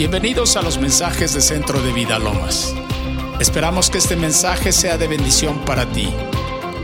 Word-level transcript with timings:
Bienvenidos 0.00 0.56
a 0.56 0.62
los 0.62 0.78
mensajes 0.78 1.34
de 1.34 1.42
Centro 1.42 1.82
de 1.82 1.92
Vida 1.92 2.18
Lomas. 2.18 2.74
Esperamos 3.38 3.90
que 3.90 3.98
este 3.98 4.16
mensaje 4.16 4.72
sea 4.72 4.96
de 4.96 5.06
bendición 5.06 5.62
para 5.66 5.84
ti. 5.92 6.08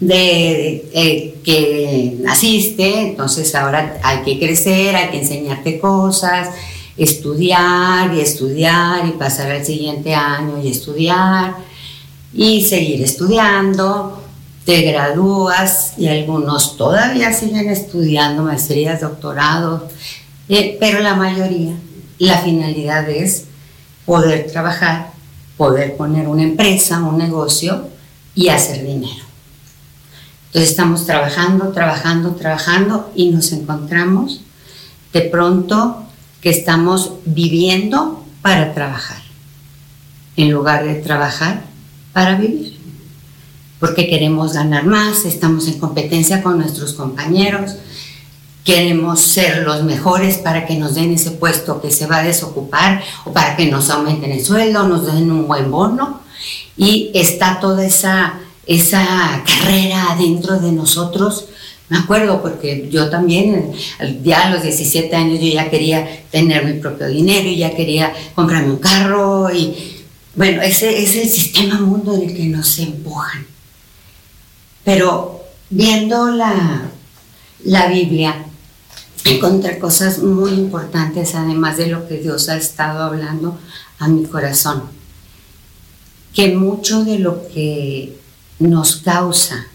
de 0.00 0.88
eh, 0.92 1.38
que 1.44 2.16
naciste, 2.20 3.10
entonces 3.10 3.54
ahora 3.54 3.98
hay 4.02 4.22
que 4.22 4.38
crecer, 4.38 4.96
hay 4.96 5.10
que 5.10 5.20
enseñarte 5.20 5.78
cosas, 5.78 6.48
estudiar 6.96 8.12
y 8.14 8.20
estudiar 8.20 9.06
y 9.06 9.12
pasar 9.12 9.50
al 9.52 9.64
siguiente 9.64 10.14
año 10.14 10.60
y 10.62 10.70
estudiar 10.70 11.69
y 12.32 12.64
seguir 12.64 13.02
estudiando, 13.02 14.22
te 14.64 14.82
gradúas 14.82 15.94
y 15.96 16.08
algunos 16.08 16.76
todavía 16.76 17.32
siguen 17.32 17.70
estudiando 17.70 18.42
maestrías, 18.42 19.00
doctorados, 19.00 19.82
eh, 20.48 20.76
pero 20.78 21.00
la 21.00 21.14
mayoría, 21.14 21.74
la 22.18 22.38
finalidad 22.38 23.08
es 23.08 23.44
poder 24.04 24.50
trabajar, 24.50 25.12
poder 25.56 25.96
poner 25.96 26.28
una 26.28 26.42
empresa, 26.42 27.00
un 27.02 27.18
negocio 27.18 27.88
y 28.34 28.48
hacer 28.48 28.84
dinero. 28.84 29.24
Entonces 30.46 30.70
estamos 30.70 31.06
trabajando, 31.06 31.68
trabajando, 31.68 32.34
trabajando 32.34 33.12
y 33.14 33.30
nos 33.30 33.52
encontramos 33.52 34.40
de 35.12 35.22
pronto 35.22 36.04
que 36.40 36.50
estamos 36.50 37.14
viviendo 37.24 38.24
para 38.42 38.74
trabajar, 38.74 39.22
en 40.36 40.50
lugar 40.50 40.84
de 40.84 40.94
trabajar 40.96 41.69
para 42.20 42.36
vivir. 42.36 42.76
Porque 43.78 44.10
queremos 44.10 44.52
ganar 44.52 44.84
más, 44.84 45.24
estamos 45.24 45.66
en 45.68 45.78
competencia 45.78 46.42
con 46.42 46.58
nuestros 46.58 46.92
compañeros, 46.92 47.76
queremos 48.62 49.22
ser 49.22 49.62
los 49.62 49.82
mejores 49.84 50.36
para 50.36 50.66
que 50.66 50.76
nos 50.76 50.96
den 50.96 51.14
ese 51.14 51.30
puesto 51.30 51.80
que 51.80 51.90
se 51.90 52.06
va 52.06 52.18
a 52.18 52.22
desocupar 52.22 53.02
o 53.24 53.32
para 53.32 53.56
que 53.56 53.70
nos 53.70 53.88
aumenten 53.88 54.32
el 54.32 54.44
sueldo, 54.44 54.86
nos 54.86 55.06
den 55.06 55.32
un 55.32 55.48
buen 55.48 55.70
bono. 55.70 56.20
Y 56.76 57.10
está 57.14 57.58
toda 57.58 57.86
esa, 57.86 58.34
esa 58.66 59.42
carrera 59.46 60.14
dentro 60.18 60.60
de 60.60 60.72
nosotros 60.72 61.46
me 61.88 61.98
acuerdo 61.98 62.40
porque 62.40 62.88
yo 62.88 63.10
también, 63.10 63.72
ya 64.22 64.46
a 64.46 64.50
los 64.50 64.62
17 64.62 65.14
años, 65.16 65.40
yo 65.40 65.48
ya 65.48 65.68
quería 65.68 66.22
tener 66.30 66.64
mi 66.64 66.74
propio 66.74 67.08
dinero 67.08 67.48
y 67.48 67.56
ya 67.56 67.74
quería 67.74 68.12
comprarme 68.36 68.70
un 68.70 68.78
carro 68.78 69.52
y 69.52 69.99
bueno, 70.34 70.62
ese 70.62 71.02
es 71.02 71.16
el 71.16 71.28
sistema 71.28 71.80
mundo 71.80 72.14
en 72.14 72.30
el 72.30 72.36
que 72.36 72.46
nos 72.46 72.78
empujan. 72.78 73.46
Pero 74.84 75.42
viendo 75.70 76.30
la, 76.30 76.90
la 77.64 77.88
Biblia, 77.88 78.44
encontré 79.24 79.78
cosas 79.78 80.18
muy 80.18 80.52
importantes, 80.52 81.34
además 81.34 81.76
de 81.76 81.88
lo 81.88 82.06
que 82.08 82.18
Dios 82.18 82.48
ha 82.48 82.56
estado 82.56 83.02
hablando 83.02 83.58
a 83.98 84.08
mi 84.08 84.24
corazón. 84.24 84.84
Que 86.32 86.54
mucho 86.54 87.04
de 87.04 87.18
lo 87.18 87.48
que 87.48 88.16
nos 88.58 88.96
causa 88.96 89.66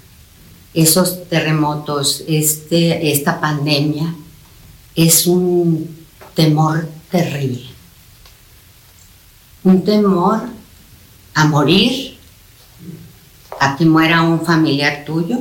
esos 0.74 1.28
terremotos, 1.30 2.24
este, 2.28 3.12
esta 3.12 3.40
pandemia, 3.40 4.16
es 4.96 5.28
un 5.28 6.06
temor 6.34 6.88
terrible. 7.10 7.75
Un 9.66 9.84
temor 9.84 10.42
a 11.34 11.46
morir, 11.46 12.18
a 13.60 13.76
que 13.76 13.86
muera 13.86 14.22
un 14.22 14.46
familiar 14.46 15.04
tuyo. 15.06 15.40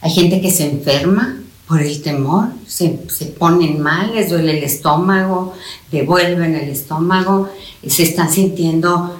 Hay 0.00 0.10
gente 0.12 0.40
que 0.40 0.50
se 0.50 0.70
enferma 0.70 1.40
por 1.66 1.80
el 1.80 2.02
temor, 2.02 2.48
se, 2.66 3.00
se 3.08 3.26
ponen 3.26 3.80
mal, 3.80 4.14
les 4.14 4.30
duele 4.30 4.58
el 4.58 4.64
estómago, 4.64 5.54
devuelven 5.90 6.54
el 6.54 6.68
estómago, 6.68 7.48
se 7.86 8.02
están 8.02 8.30
sintiendo 8.30 9.18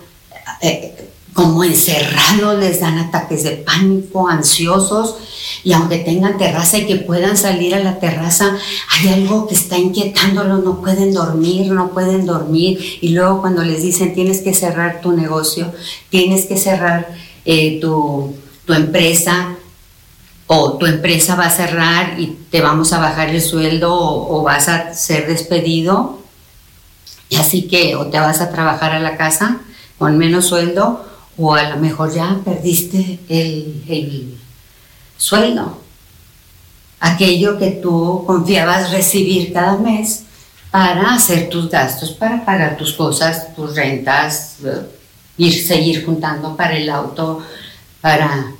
eh, 0.60 0.91
como 1.32 1.64
encerrados, 1.64 2.58
les 2.58 2.80
dan 2.80 2.98
ataques 2.98 3.42
de 3.42 3.52
pánico, 3.52 4.28
ansiosos, 4.28 5.16
y 5.64 5.72
aunque 5.72 5.98
tengan 5.98 6.36
terraza 6.36 6.78
y 6.78 6.86
que 6.86 6.96
puedan 6.96 7.36
salir 7.36 7.74
a 7.74 7.78
la 7.78 7.98
terraza, 7.98 8.56
hay 8.90 9.08
algo 9.08 9.46
que 9.46 9.54
está 9.54 9.78
inquietándolos, 9.78 10.62
no 10.62 10.80
pueden 10.80 11.14
dormir, 11.14 11.72
no 11.72 11.90
pueden 11.90 12.26
dormir, 12.26 12.78
y 13.00 13.08
luego 13.10 13.40
cuando 13.40 13.62
les 13.62 13.82
dicen 13.82 14.14
tienes 14.14 14.40
que 14.40 14.52
cerrar 14.52 15.00
tu 15.00 15.12
negocio, 15.12 15.72
tienes 16.10 16.44
que 16.46 16.58
cerrar 16.58 17.08
eh, 17.44 17.78
tu, 17.80 18.34
tu 18.66 18.74
empresa, 18.74 19.56
o 20.48 20.74
tu 20.74 20.84
empresa 20.84 21.34
va 21.34 21.46
a 21.46 21.50
cerrar 21.50 22.20
y 22.20 22.26
te 22.50 22.60
vamos 22.60 22.92
a 22.92 22.98
bajar 22.98 23.30
el 23.30 23.40
sueldo 23.40 23.94
o, 23.94 24.38
o 24.38 24.42
vas 24.42 24.68
a 24.68 24.92
ser 24.92 25.26
despedido, 25.26 26.18
y 27.30 27.36
así 27.36 27.62
que 27.68 27.96
o 27.96 28.08
te 28.08 28.20
vas 28.20 28.42
a 28.42 28.50
trabajar 28.50 28.92
a 28.92 29.00
la 29.00 29.16
casa 29.16 29.60
con 29.96 30.18
menos 30.18 30.46
sueldo, 30.46 31.06
o 31.38 31.54
a 31.54 31.70
lo 31.70 31.76
mejor 31.76 32.12
ya 32.12 32.38
perdiste 32.44 33.18
el, 33.28 34.38
sueldo, 35.16 35.78
aquello 37.00 37.58
que 37.58 37.70
tú 37.70 38.24
confiabas 38.26 38.90
recibir 38.90 39.52
cada 39.52 39.76
mes 39.76 40.24
para 40.70 41.14
hacer 41.14 41.48
tus 41.48 41.70
gastos, 41.70 42.10
para 42.10 42.44
pagar 42.44 42.76
tus 42.76 42.92
cosas, 42.94 43.54
tus 43.54 43.76
rentas, 43.76 44.56
eh, 44.64 44.88
ir 45.36 45.66
seguir 45.66 46.04
juntando 46.04 46.56
para 46.56 46.76
el 46.76 46.88
auto, 46.90 47.42
para 48.00 48.52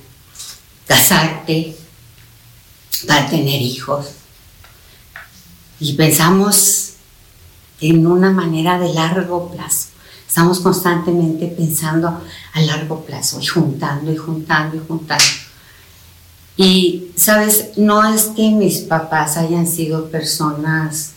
casarte, 0.87 1.77
para 3.07 3.29
tener 3.29 3.61
hijos. 3.61 4.13
Y 5.81 5.95
pensamos 5.95 6.93
en 7.81 8.07
una 8.07 8.31
manera 8.31 8.79
de 8.79 8.93
largo 8.95 9.51
plazo. 9.51 9.92
Estamos 10.33 10.61
constantemente 10.61 11.47
pensando 11.47 12.09
a 12.09 12.61
largo 12.63 13.05
plazo 13.05 13.39
y 13.39 13.45
juntando 13.45 14.11
y 14.11 14.17
juntando 14.17 14.77
y 14.77 14.81
juntando. 14.89 15.25
Y, 16.57 17.11
sabes, 17.17 17.73
no 17.77 18.03
es 18.03 18.29
que 18.35 18.51
mis 18.51 18.79
papás 18.79 19.37
hayan 19.37 19.67
sido 19.67 20.09
personas 20.09 21.11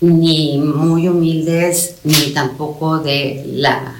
ni 0.00 0.56
muy 0.58 1.08
humildes, 1.08 1.96
ni 2.04 2.30
tampoco 2.30 2.98
de 2.98 3.44
la, 3.44 3.96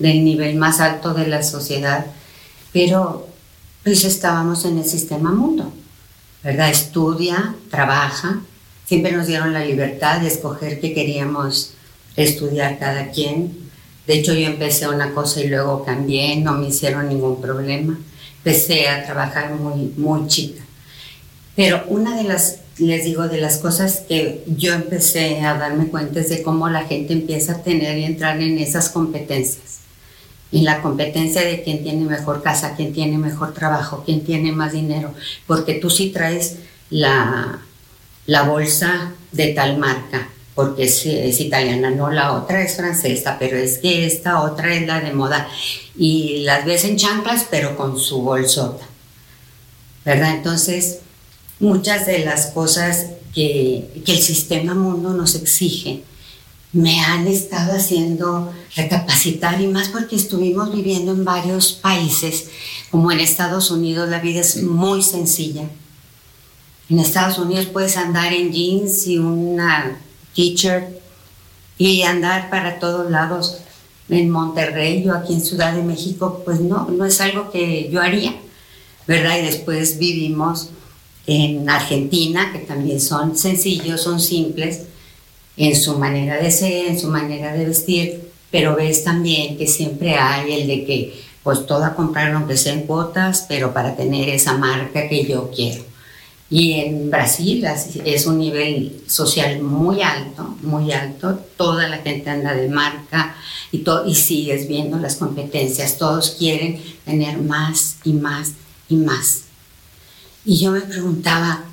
del 0.00 0.24
nivel 0.24 0.56
más 0.56 0.80
alto 0.80 1.14
de 1.14 1.28
la 1.28 1.44
sociedad, 1.44 2.06
pero 2.72 3.28
pues 3.84 4.04
estábamos 4.04 4.64
en 4.64 4.78
el 4.78 4.84
sistema 4.84 5.30
mundo, 5.30 5.72
¿verdad? 6.42 6.70
Estudia, 6.70 7.54
trabaja, 7.70 8.40
siempre 8.84 9.12
nos 9.12 9.28
dieron 9.28 9.52
la 9.52 9.64
libertad 9.64 10.22
de 10.22 10.26
escoger 10.26 10.80
qué 10.80 10.92
queríamos 10.92 11.74
estudiar 12.16 12.78
cada 12.78 13.10
quien. 13.10 13.56
De 14.06 14.14
hecho, 14.14 14.34
yo 14.34 14.46
empecé 14.46 14.88
una 14.88 15.12
cosa 15.14 15.40
y 15.40 15.48
luego 15.48 15.84
cambié, 15.84 16.36
no 16.36 16.52
me 16.54 16.68
hicieron 16.68 17.08
ningún 17.08 17.40
problema. 17.40 17.98
Empecé 18.38 18.88
a 18.88 19.04
trabajar 19.04 19.54
muy, 19.54 19.92
muy 19.96 20.26
chica. 20.28 20.62
Pero 21.56 21.84
una 21.88 22.16
de 22.16 22.24
las, 22.24 22.58
les 22.78 23.04
digo, 23.04 23.28
de 23.28 23.40
las 23.40 23.58
cosas 23.58 24.02
que 24.08 24.44
yo 24.46 24.74
empecé 24.74 25.40
a 25.40 25.54
darme 25.54 25.86
cuenta 25.86 26.20
es 26.20 26.28
de 26.28 26.42
cómo 26.42 26.68
la 26.68 26.84
gente 26.84 27.12
empieza 27.12 27.52
a 27.52 27.62
tener 27.62 27.96
y 27.96 28.04
entrar 28.04 28.40
en 28.40 28.58
esas 28.58 28.88
competencias. 28.90 29.80
en 30.52 30.64
la 30.64 30.82
competencia 30.82 31.42
de 31.42 31.62
quién 31.62 31.82
tiene 31.82 32.04
mejor 32.04 32.42
casa, 32.42 32.74
quién 32.76 32.92
tiene 32.92 33.18
mejor 33.18 33.52
trabajo, 33.54 34.02
quién 34.04 34.24
tiene 34.24 34.52
más 34.52 34.72
dinero, 34.72 35.12
porque 35.46 35.74
tú 35.74 35.90
sí 35.90 36.10
traes 36.10 36.56
la, 36.90 37.60
la 38.26 38.42
bolsa 38.42 39.12
de 39.32 39.48
tal 39.48 39.78
marca, 39.78 40.28
porque 40.54 40.84
es, 40.84 41.04
es, 41.06 41.40
italiana, 41.40 41.90
no 41.90 42.10
la 42.10 42.32
otra 42.32 42.62
es 42.62 42.76
francesa, 42.76 43.36
pero 43.38 43.56
es 43.56 43.78
que 43.78 44.06
esta 44.06 44.42
otra 44.42 44.74
es 44.74 44.86
la 44.86 45.00
de 45.00 45.12
moda. 45.12 45.48
Y 45.96 46.38
las 46.44 46.64
ves 46.64 46.84
en 46.84 46.96
chanclas, 46.96 47.46
pero 47.50 47.76
con 47.76 47.98
su 47.98 48.22
bolsota. 48.22 48.86
¿Verdad? 50.04 50.34
Entonces, 50.34 50.98
muchas 51.58 52.06
de 52.06 52.20
las 52.20 52.46
cosas 52.46 53.06
que, 53.34 54.02
que 54.04 54.12
el 54.12 54.18
sistema 54.18 54.74
mundo 54.74 55.12
nos 55.12 55.34
exige 55.34 56.04
me 56.74 57.00
han 57.00 57.28
estado 57.28 57.76
haciendo 57.76 58.52
recapacitar 58.74 59.60
y 59.60 59.68
más 59.68 59.88
porque 59.88 60.16
estuvimos 60.16 60.74
viviendo 60.74 61.12
en 61.12 61.24
varios 61.24 61.72
países, 61.72 62.48
como 62.90 63.12
en 63.12 63.20
Estados 63.20 63.70
Unidos 63.70 64.08
la 64.08 64.18
vida 64.18 64.40
es 64.40 64.60
muy 64.62 65.00
sencilla. 65.02 65.70
En 66.90 66.98
Estados 66.98 67.38
Unidos 67.38 67.66
puedes 67.66 67.96
andar 67.96 68.32
en 68.32 68.52
jeans 68.52 69.06
y 69.06 69.18
una 69.18 70.00
t-shirt 70.34 70.84
y 71.78 72.02
andar 72.02 72.50
para 72.50 72.78
todos 72.78 73.10
lados. 73.10 73.58
En 74.08 74.28
Monterrey, 74.28 75.02
yo 75.02 75.14
aquí 75.14 75.32
en 75.32 75.40
Ciudad 75.40 75.72
de 75.72 75.82
México, 75.82 76.42
pues 76.44 76.60
no, 76.60 76.88
no 76.90 77.06
es 77.06 77.22
algo 77.22 77.50
que 77.50 77.88
yo 77.90 78.02
haría, 78.02 78.34
¿verdad? 79.06 79.38
Y 79.38 79.42
después 79.46 79.98
vivimos 79.98 80.68
en 81.26 81.68
Argentina, 81.70 82.50
que 82.52 82.58
también 82.58 83.00
son 83.00 83.36
sencillos, 83.36 84.02
son 84.02 84.20
simples 84.20 84.82
en 85.56 85.74
su 85.74 85.98
manera 85.98 86.36
de 86.36 86.50
ser, 86.50 86.86
en 86.88 87.00
su 87.00 87.08
manera 87.08 87.54
de 87.54 87.64
vestir, 87.64 88.30
pero 88.50 88.76
ves 88.76 89.04
también 89.04 89.56
que 89.56 89.66
siempre 89.66 90.16
hay 90.16 90.52
el 90.52 90.66
de 90.66 90.84
que, 90.84 91.24
pues 91.42 91.66
todo 91.66 91.84
a 91.84 91.94
comprar 91.94 92.32
aunque 92.32 92.56
sea 92.56 92.72
en 92.74 92.82
cuotas, 92.82 93.46
pero 93.48 93.72
para 93.72 93.96
tener 93.96 94.28
esa 94.28 94.56
marca 94.56 95.08
que 95.08 95.24
yo 95.24 95.50
quiero. 95.50 95.93
Y 96.50 96.72
en 96.72 97.10
Brasil 97.10 97.64
es 98.04 98.26
un 98.26 98.38
nivel 98.38 99.02
social 99.06 99.60
muy 99.62 100.02
alto, 100.02 100.56
muy 100.62 100.92
alto. 100.92 101.40
Toda 101.56 101.88
la 101.88 101.98
gente 101.98 102.30
anda 102.30 102.54
de 102.54 102.68
marca 102.68 103.34
y, 103.72 103.84
y 104.06 104.14
sigues 104.14 104.68
viendo 104.68 104.98
las 104.98 105.16
competencias. 105.16 105.98
Todos 105.98 106.36
quieren 106.38 106.80
tener 107.04 107.38
más 107.38 107.96
y 108.04 108.12
más 108.12 108.52
y 108.88 108.96
más. 108.96 109.44
Y 110.44 110.58
yo 110.58 110.70
me 110.70 110.82
preguntaba, 110.82 111.64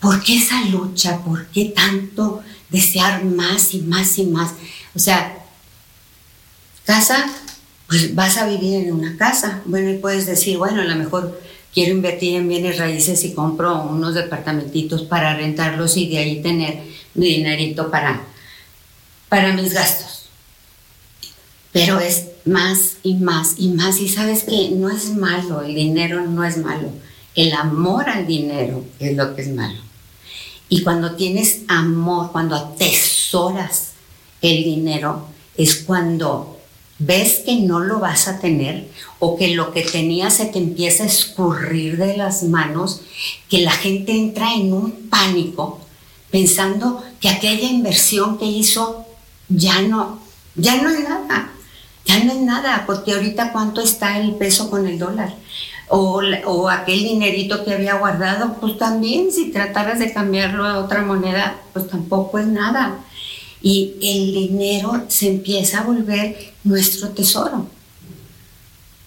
¿por 0.00 0.22
qué 0.22 0.36
esa 0.36 0.64
lucha? 0.64 1.22
¿Por 1.24 1.46
qué 1.46 1.66
tanto 1.66 2.42
desear 2.68 3.24
más 3.24 3.74
y 3.74 3.80
más 3.80 4.18
y 4.18 4.26
más? 4.26 4.54
O 4.94 4.98
sea, 4.98 5.44
casa, 6.84 7.26
pues 7.86 8.14
vas 8.14 8.36
a 8.38 8.46
vivir 8.46 8.74
en 8.86 8.92
una 8.92 9.16
casa. 9.16 9.62
Bueno, 9.66 9.90
y 9.90 9.98
puedes 9.98 10.26
decir, 10.26 10.58
bueno, 10.58 10.80
a 10.80 10.84
lo 10.84 10.96
mejor 10.96 11.40
quiero 11.72 11.92
invertir 11.92 12.36
en 12.36 12.48
bienes 12.48 12.78
raíces 12.78 13.24
y 13.24 13.34
compro 13.34 13.82
unos 13.82 14.14
departamentitos 14.14 15.02
para 15.02 15.36
rentarlos 15.36 15.96
y 15.96 16.08
de 16.08 16.18
ahí 16.18 16.42
tener 16.42 16.82
mi 17.14 17.26
dinerito 17.26 17.90
para, 17.90 18.22
para 19.28 19.52
mis 19.52 19.72
gastos. 19.72 20.26
Pero 21.72 22.00
es 22.00 22.28
más 22.44 22.96
y 23.02 23.14
más 23.14 23.54
y 23.58 23.68
más. 23.68 24.00
Y 24.00 24.08
sabes 24.08 24.44
que 24.44 24.70
no 24.70 24.90
es 24.90 25.14
malo, 25.14 25.62
el 25.62 25.74
dinero 25.74 26.26
no 26.26 26.44
es 26.44 26.56
malo. 26.56 26.90
El 27.34 27.52
amor 27.52 28.08
al 28.08 28.26
dinero 28.26 28.84
es 28.98 29.16
lo 29.16 29.34
que 29.34 29.42
es 29.42 29.48
malo. 29.48 29.78
Y 30.68 30.82
cuando 30.82 31.14
tienes 31.14 31.60
amor, 31.68 32.32
cuando 32.32 32.56
atesoras 32.56 33.92
el 34.42 34.64
dinero, 34.64 35.28
es 35.56 35.76
cuando 35.76 36.57
ves 36.98 37.42
que 37.44 37.56
no 37.56 37.80
lo 37.80 38.00
vas 38.00 38.26
a 38.28 38.40
tener 38.40 38.88
o 39.18 39.36
que 39.36 39.54
lo 39.54 39.72
que 39.72 39.82
tenías 39.82 40.34
se 40.34 40.46
te 40.46 40.58
empieza 40.58 41.04
a 41.04 41.06
escurrir 41.06 41.96
de 41.96 42.16
las 42.16 42.42
manos, 42.42 43.02
que 43.48 43.60
la 43.60 43.70
gente 43.70 44.12
entra 44.12 44.54
en 44.54 44.72
un 44.72 45.08
pánico 45.08 45.80
pensando 46.30 47.02
que 47.20 47.28
aquella 47.28 47.68
inversión 47.68 48.38
que 48.38 48.46
hizo 48.46 49.06
ya 49.48 49.80
no, 49.82 50.20
ya 50.56 50.82
no 50.82 50.90
es 50.90 51.00
nada, 51.08 51.50
ya 52.04 52.22
no 52.24 52.32
es 52.32 52.40
nada, 52.40 52.84
porque 52.86 53.14
ahorita 53.14 53.52
cuánto 53.52 53.80
está 53.80 54.18
el 54.18 54.34
peso 54.34 54.70
con 54.70 54.86
el 54.86 54.98
dólar. 54.98 55.34
O, 55.90 56.20
o 56.44 56.68
aquel 56.68 57.02
dinerito 57.02 57.64
que 57.64 57.72
había 57.72 57.94
guardado, 57.94 58.56
pues 58.60 58.76
también 58.76 59.32
si 59.32 59.50
trataras 59.50 59.98
de 59.98 60.12
cambiarlo 60.12 60.66
a 60.66 60.80
otra 60.80 61.00
moneda, 61.00 61.56
pues 61.72 61.88
tampoco 61.88 62.38
es 62.38 62.46
nada 62.46 62.98
y 63.60 63.94
el 64.00 64.32
dinero 64.32 65.04
se 65.08 65.28
empieza 65.28 65.80
a 65.80 65.84
volver 65.84 66.54
nuestro 66.64 67.10
tesoro. 67.10 67.68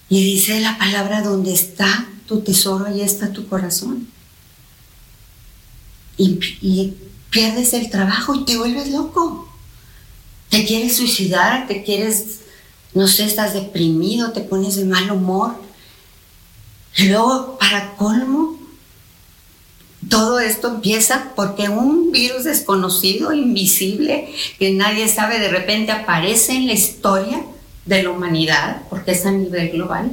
Y 0.09 0.24
dice 0.24 0.59
la 0.59 0.77
palabra, 0.77 1.21
donde 1.21 1.53
está 1.53 2.09
tu 2.27 2.42
tesoro, 2.42 2.86
ahí 2.86 3.01
está 3.01 3.31
tu 3.31 3.48
corazón. 3.48 4.07
Y, 6.18 6.39
y, 6.62 6.94
pierdes 7.30 7.74
el 7.74 7.89
trabajo 7.89 8.36
y 8.36 8.44
te 8.44 8.57
vuelves 8.57 8.92
loco. 8.92 9.50
Te 10.50 10.65
quieres 10.65 10.97
suicidar, 10.97 11.65
te 11.65 11.83
quieres, 11.83 12.42
no 12.94 13.07
sé, 13.07 13.24
estás 13.24 13.54
deprimido, 13.54 14.33
te 14.33 14.42
pones 14.42 14.75
de 14.75 14.83
mal 14.83 15.09
humor. 15.12 15.56
Y 16.97 17.07
luego, 17.07 17.57
para 17.57 17.95
colmo, 17.95 18.59
todo 20.09 20.39
esto 20.39 20.69
empieza 20.69 21.31
porque 21.36 21.69
un 21.69 22.12
virus 22.12 22.44
desconocido, 22.44 23.33
invisible, 23.33 24.30
que 24.57 24.71
nadie 24.71 25.07
sabe, 25.07 25.39
de 25.39 25.50
repente 25.50 25.92
aparece 25.92 26.53
en 26.53 26.68
la 26.68 26.74
historia 26.74 27.44
de 27.86 28.03
la 28.03 28.09
humanidad, 28.09 28.81
porque 28.89 29.12
es 29.12 29.25
a 29.25 29.31
nivel 29.31 29.69
global, 29.69 30.12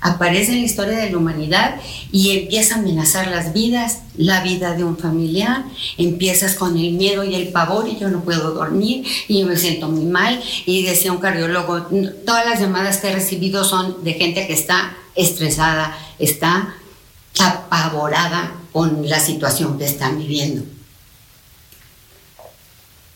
aparece 0.00 0.52
en 0.52 0.60
la 0.60 0.66
historia 0.66 0.98
de 0.98 1.10
la 1.10 1.18
humanidad 1.18 1.80
y 2.12 2.38
empieza 2.38 2.76
a 2.76 2.78
amenazar 2.78 3.26
las 3.28 3.52
vidas, 3.52 4.00
la 4.16 4.42
vida 4.42 4.74
de 4.74 4.84
un 4.84 4.96
familiar, 4.96 5.64
empiezas 5.98 6.54
con 6.54 6.76
el 6.76 6.92
miedo 6.92 7.24
y 7.24 7.34
el 7.34 7.48
pavor 7.48 7.88
y 7.88 7.98
yo 7.98 8.08
no 8.08 8.22
puedo 8.22 8.52
dormir 8.52 9.04
y 9.26 9.40
yo 9.40 9.46
me 9.46 9.56
siento 9.56 9.88
muy 9.88 10.04
mal 10.04 10.40
y 10.66 10.84
decía 10.84 11.12
un 11.12 11.18
cardiólogo, 11.18 11.88
todas 12.24 12.46
las 12.46 12.60
llamadas 12.60 12.98
que 12.98 13.08
he 13.08 13.14
recibido 13.14 13.64
son 13.64 14.04
de 14.04 14.14
gente 14.14 14.46
que 14.46 14.52
está 14.52 14.96
estresada, 15.16 15.98
está 16.18 16.74
apavorada 17.38 18.52
con 18.76 19.08
la 19.08 19.18
situación 19.18 19.78
que 19.78 19.86
están 19.86 20.18
viviendo. 20.18 20.62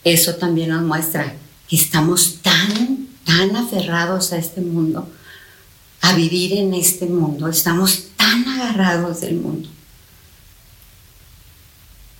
Eso 0.03 0.37
también 0.37 0.71
nos 0.71 0.81
muestra 0.81 1.37
que 1.69 1.77
estamos 1.77 2.37
tan, 2.41 3.09
tan 3.27 3.55
aferrados 3.55 4.33
a 4.33 4.39
este 4.39 4.63
mundo, 4.63 5.07
a 6.01 6.15
vivir 6.15 6.55
en 6.55 6.73
este 6.73 7.05
mundo, 7.05 7.47
estamos 7.47 8.05
tan 8.17 8.49
agarrados 8.49 9.21
del 9.21 9.35
mundo. 9.35 9.69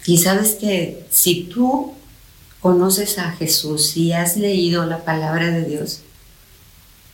Y 0.05 0.19
sabes 0.19 0.57
que 0.61 1.07
si 1.09 1.45
tú 1.45 1.95
conoces 2.61 3.17
a 3.17 3.33
Jesús 3.33 3.97
y 3.97 4.13
has 4.13 4.37
leído 4.37 4.85
la 4.85 5.03
palabra 5.03 5.51
de 5.51 5.65
Dios, 5.65 6.01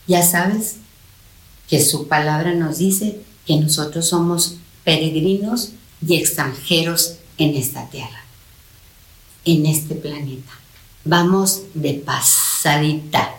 ya 0.09 0.25
sabes 0.25 0.79
que 1.69 1.81
su 1.81 2.09
palabra 2.09 2.53
nos 2.53 2.79
dice 2.79 3.21
que 3.47 3.61
nosotros 3.61 4.09
somos 4.09 4.57
peregrinos 4.83 5.71
y 6.07 6.17
extranjeros 6.17 7.17
en 7.39 7.55
esta 7.55 7.89
tierra, 7.89 8.25
en 9.45 9.67
este 9.67 9.95
planeta. 9.95 10.53
Vamos 11.05 11.63
de 11.75 11.95
pasadita. 11.95 13.35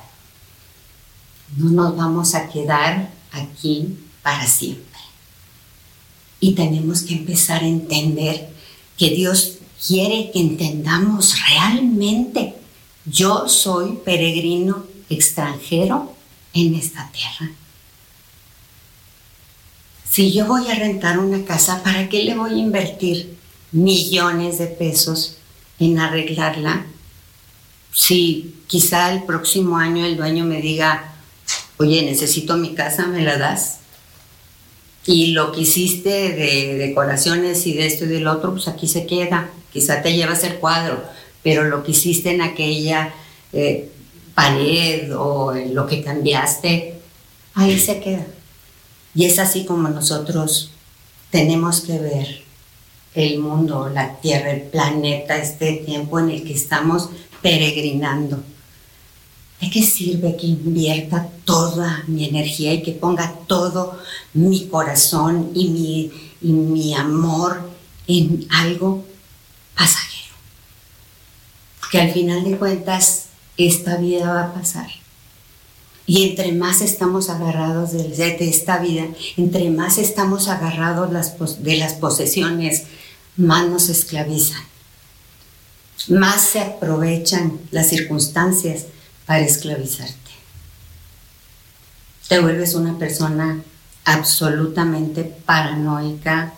No 1.58 1.70
nos 1.70 1.96
vamos 1.96 2.36
a 2.36 2.50
quedar 2.50 3.12
aquí 3.32 3.98
para 4.22 4.48
siempre. 4.48 4.84
Y 6.40 6.54
tenemos 6.54 7.02
que 7.02 7.16
empezar 7.16 7.64
a 7.64 7.68
entender 7.68 8.50
que 8.98 9.10
Dios 9.10 9.58
quiere 9.86 10.32
que 10.32 10.40
entendamos 10.40 11.36
realmente, 11.48 12.56
yo 13.06 13.48
soy 13.48 13.98
peregrino 14.04 14.86
extranjero 15.10 16.14
en 16.54 16.76
esta 16.76 17.10
tierra. 17.12 17.52
Si 20.18 20.34
yo 20.34 20.48
voy 20.48 20.68
a 20.72 20.74
rentar 20.74 21.20
una 21.20 21.46
casa, 21.46 21.84
¿para 21.84 22.10
qué 22.10 22.24
le 22.24 22.34
voy 22.34 22.54
a 22.56 22.58
invertir 22.58 23.38
millones 23.72 24.58
de 24.58 24.66
pesos 24.66 25.38
en 25.78 26.00
arreglarla? 26.00 26.88
Si 27.94 28.56
quizá 28.66 29.14
el 29.14 29.26
próximo 29.26 29.78
año 29.78 30.04
el 30.08 30.18
dueño 30.18 30.44
me 30.44 30.60
diga, 30.60 31.14
oye, 31.78 32.02
necesito 32.02 32.58
mi 32.58 32.74
casa, 32.74 33.06
¿me 33.06 33.22
la 33.22 33.38
das? 33.38 33.82
Y 35.06 35.34
lo 35.34 35.52
que 35.52 35.62
hiciste 35.62 36.10
de 36.10 36.80
decoraciones 36.80 37.68
y 37.68 37.74
de 37.74 37.86
esto 37.86 38.06
y 38.06 38.08
del 38.08 38.26
otro, 38.26 38.54
pues 38.54 38.68
aquí 38.68 38.88
se 38.88 39.06
queda. 39.06 39.52
Quizá 39.72 40.02
te 40.02 40.16
llevas 40.16 40.44
el 40.44 40.56
cuadro, 40.56 41.00
pero 41.44 41.66
lo 41.66 41.84
que 41.84 41.92
hiciste 41.92 42.32
en 42.32 42.42
aquella 42.42 43.14
eh, 43.54 43.88
pared 44.34 45.16
o 45.16 45.54
en 45.56 45.76
lo 45.76 45.86
que 45.86 46.04
cambiaste, 46.04 46.96
ahí 47.54 47.78
se 47.78 48.00
queda. 48.00 48.26
Y 49.18 49.26
es 49.26 49.40
así 49.40 49.66
como 49.66 49.90
nosotros 49.90 50.70
tenemos 51.32 51.82
que 51.82 51.98
ver 51.98 52.44
el 53.16 53.40
mundo, 53.40 53.90
la 53.90 54.18
tierra, 54.18 54.52
el 54.52 54.62
planeta, 54.62 55.38
este 55.38 55.74
tiempo 55.78 56.20
en 56.20 56.30
el 56.30 56.44
que 56.44 56.54
estamos 56.54 57.10
peregrinando. 57.42 58.44
¿De 59.60 59.72
qué 59.72 59.82
sirve 59.82 60.38
que 60.38 60.46
invierta 60.46 61.32
toda 61.46 62.04
mi 62.06 62.26
energía 62.26 62.76
y 62.76 62.84
que 62.84 62.92
ponga 62.92 63.34
todo 63.48 63.98
mi 64.36 64.68
corazón 64.68 65.50
y 65.56 65.70
mi, 65.70 66.12
y 66.44 66.52
mi 66.52 66.94
amor 66.94 67.72
en 68.06 68.46
algo 68.52 69.04
pasajero? 69.76 70.36
Que 71.90 72.02
al 72.02 72.12
final 72.12 72.44
de 72.44 72.56
cuentas 72.56 73.30
esta 73.58 73.98
vida 73.98 74.32
va 74.32 74.44
a 74.44 74.54
pasar. 74.54 75.07
Y 76.10 76.30
entre 76.30 76.54
más 76.54 76.80
estamos 76.80 77.30
agarrados 77.30 77.92
de, 77.92 78.38
esta 78.40 78.80
vida, 78.80 79.06
entre 79.36 79.70
más 79.70 79.98
estamos 79.98 80.48
agarrados 80.48 81.12
de 81.62 81.76
las 81.76 81.94
posesiones, 81.96 82.84
más 83.36 83.68
nos 83.68 83.90
esclavizan, 83.90 84.64
más 86.08 86.42
se 86.42 86.62
aprovechan 86.62 87.60
las 87.72 87.90
circunstancias 87.90 88.86
para 89.26 89.42
esclavizarte. 89.42 90.16
Te 92.30 92.40
vuelves 92.40 92.74
una 92.74 92.98
persona 92.98 93.62
absolutamente 94.06 95.24
paranoica. 95.24 96.54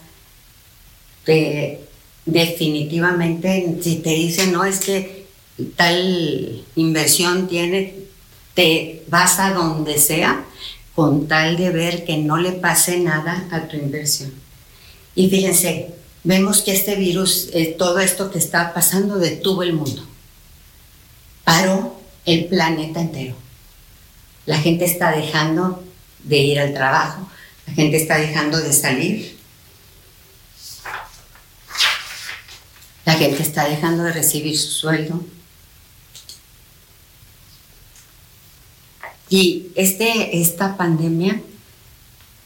definitivamente, 2.26 3.80
si 3.82 3.96
te 3.98 4.12
dicen, 4.12 4.52
no, 4.52 4.64
es 4.64 4.80
que 4.80 5.28
tal 5.76 6.64
inversión 6.76 7.48
tiene, 7.48 8.09
te 8.60 9.06
vas 9.08 9.40
a 9.40 9.54
donde 9.54 9.98
sea 9.98 10.44
con 10.94 11.30
tal 11.30 11.56
de 11.56 11.70
ver 11.70 12.04
que 12.04 12.18
no 12.18 12.36
le 12.36 12.52
pase 12.52 13.00
nada 13.00 13.48
a 13.52 13.70
tu 13.70 13.78
inversión. 13.78 14.34
Y 15.16 15.30
fíjense, 15.30 15.96
vemos 16.26 16.60
que 16.62 16.74
este 16.74 16.96
virus, 16.96 17.48
eh, 17.54 17.74
todo 17.80 18.00
esto 18.00 18.30
que 18.30 18.38
está 18.38 18.74
pasando, 18.74 19.18
detuvo 19.18 19.64
el 19.64 19.72
mundo. 19.72 20.06
Paró 21.46 22.02
el 22.26 22.48
planeta 22.48 23.00
entero. 23.00 23.36
La 24.46 24.58
gente 24.58 24.84
está 24.84 25.16
dejando 25.16 25.82
de 26.26 26.38
ir 26.40 26.60
al 26.60 26.74
trabajo, 26.74 27.30
la 27.66 27.74
gente 27.74 27.96
está 27.96 28.18
dejando 28.18 28.60
de 28.60 28.74
salir, 28.74 29.38
la 33.06 33.14
gente 33.14 33.42
está 33.42 33.70
dejando 33.70 34.04
de 34.04 34.12
recibir 34.12 34.58
su 34.60 34.70
sueldo. 34.70 35.24
Y 39.30 39.68
este, 39.76 40.42
esta 40.42 40.76
pandemia 40.76 41.42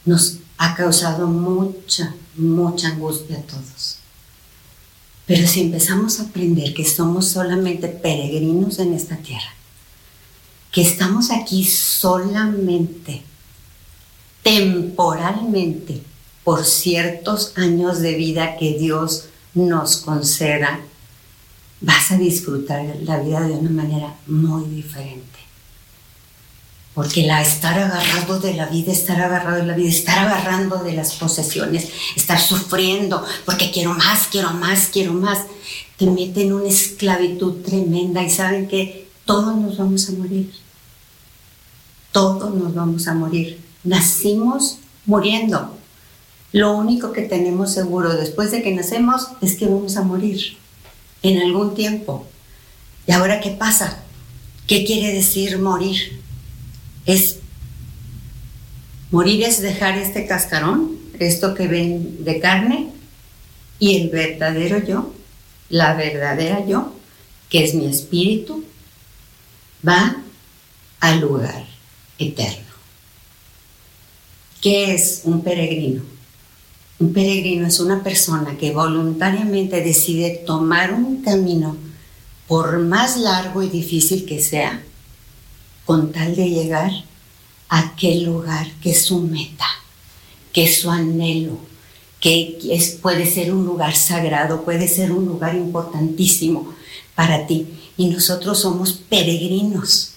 nos 0.04 0.38
ha 0.58 0.74
causado 0.74 1.26
mucha, 1.26 2.14
mucha 2.36 2.88
angustia 2.88 3.38
a 3.38 3.42
todos. 3.42 3.98
Pero 5.26 5.46
si 5.46 5.62
empezamos 5.62 6.20
a 6.20 6.24
aprender 6.24 6.74
que 6.74 6.84
somos 6.84 7.28
solamente 7.28 7.88
peregrinos 7.88 8.78
en 8.78 8.92
esta 8.92 9.16
tierra, 9.16 9.54
que 10.70 10.82
estamos 10.82 11.30
aquí 11.30 11.64
solamente, 11.64 13.22
temporalmente, 14.42 16.02
por 16.42 16.64
ciertos 16.64 17.52
años 17.56 18.00
de 18.00 18.14
vida 18.16 18.56
que 18.58 18.76
Dios 18.76 19.26
nos 19.54 19.98
conceda, 19.98 20.80
vas 21.80 22.10
a 22.10 22.18
disfrutar 22.18 22.84
la 23.02 23.18
vida 23.20 23.40
de 23.40 23.54
una 23.54 23.70
manera 23.70 24.14
muy 24.26 24.64
diferente. 24.68 25.33
Porque 26.94 27.26
la 27.26 27.42
estar 27.42 27.76
agarrado 27.76 28.38
de 28.38 28.54
la 28.54 28.66
vida, 28.66 28.92
estar 28.92 29.20
agarrado 29.20 29.56
de 29.56 29.66
la 29.66 29.74
vida, 29.74 29.88
estar 29.88 30.18
agarrando 30.18 30.78
de 30.84 30.92
las 30.92 31.14
posesiones, 31.14 31.88
estar 32.14 32.40
sufriendo 32.40 33.24
porque 33.44 33.72
quiero 33.72 33.94
más, 33.94 34.28
quiero 34.30 34.52
más, 34.52 34.88
quiero 34.92 35.12
más, 35.12 35.40
te 35.96 36.06
mete 36.06 36.42
en 36.42 36.52
una 36.52 36.68
esclavitud 36.68 37.62
tremenda 37.62 38.22
y 38.22 38.30
saben 38.30 38.68
que 38.68 39.08
todos 39.24 39.56
nos 39.56 39.76
vamos 39.76 40.08
a 40.08 40.12
morir 40.12 40.52
todos 42.14 42.54
nos 42.54 42.72
vamos 42.72 43.08
a 43.08 43.14
morir. 43.14 43.60
Nacimos 43.82 44.78
muriendo. 45.04 45.76
Lo 46.52 46.76
único 46.76 47.10
que 47.10 47.22
tenemos 47.22 47.72
seguro 47.72 48.14
después 48.14 48.52
de 48.52 48.62
que 48.62 48.72
nacemos 48.72 49.26
es 49.42 49.56
que 49.56 49.66
vamos 49.66 49.96
a 49.96 50.02
morir 50.02 50.56
en 51.24 51.42
algún 51.42 51.74
tiempo. 51.74 52.24
¿Y 53.08 53.12
ahora 53.12 53.40
qué 53.40 53.50
pasa? 53.50 54.04
¿Qué 54.68 54.84
quiere 54.84 55.12
decir 55.12 55.58
morir? 55.58 56.22
Es 57.06 57.38
morir 59.10 59.44
es 59.44 59.60
dejar 59.60 59.98
este 59.98 60.26
cascarón, 60.26 60.98
esto 61.18 61.54
que 61.54 61.68
ven 61.68 62.24
de 62.24 62.40
carne, 62.40 62.90
y 63.78 63.96
el 63.96 64.10
verdadero 64.10 64.78
yo, 64.84 65.12
la 65.68 65.94
verdadera 65.94 66.64
yo, 66.66 66.92
que 67.48 67.64
es 67.64 67.74
mi 67.74 67.86
espíritu, 67.86 68.64
va 69.86 70.16
al 71.00 71.20
lugar 71.20 71.66
eterno. 72.18 72.64
¿Qué 74.60 74.94
es 74.94 75.22
un 75.24 75.42
peregrino? 75.42 76.02
Un 76.98 77.12
peregrino 77.12 77.66
es 77.66 77.80
una 77.80 78.02
persona 78.02 78.56
que 78.56 78.72
voluntariamente 78.72 79.82
decide 79.82 80.42
tomar 80.46 80.94
un 80.94 81.22
camino, 81.22 81.76
por 82.46 82.78
más 82.78 83.16
largo 83.16 83.62
y 83.62 83.68
difícil 83.68 84.24
que 84.24 84.40
sea, 84.40 84.82
con 85.84 86.12
tal 86.12 86.34
de 86.36 86.48
llegar 86.48 86.90
a 87.68 87.78
aquel 87.80 88.24
lugar 88.24 88.66
que 88.82 88.90
es 88.90 89.06
su 89.06 89.20
meta, 89.20 89.66
que 90.52 90.64
es 90.64 90.80
su 90.80 90.90
anhelo, 90.90 91.58
que 92.20 92.58
es, 92.70 92.92
puede 93.02 93.26
ser 93.26 93.52
un 93.52 93.64
lugar 93.66 93.94
sagrado, 93.94 94.64
puede 94.64 94.88
ser 94.88 95.12
un 95.12 95.26
lugar 95.26 95.54
importantísimo 95.54 96.74
para 97.14 97.46
ti. 97.46 97.66
Y 97.96 98.08
nosotros 98.08 98.60
somos 98.60 98.92
peregrinos 98.92 100.14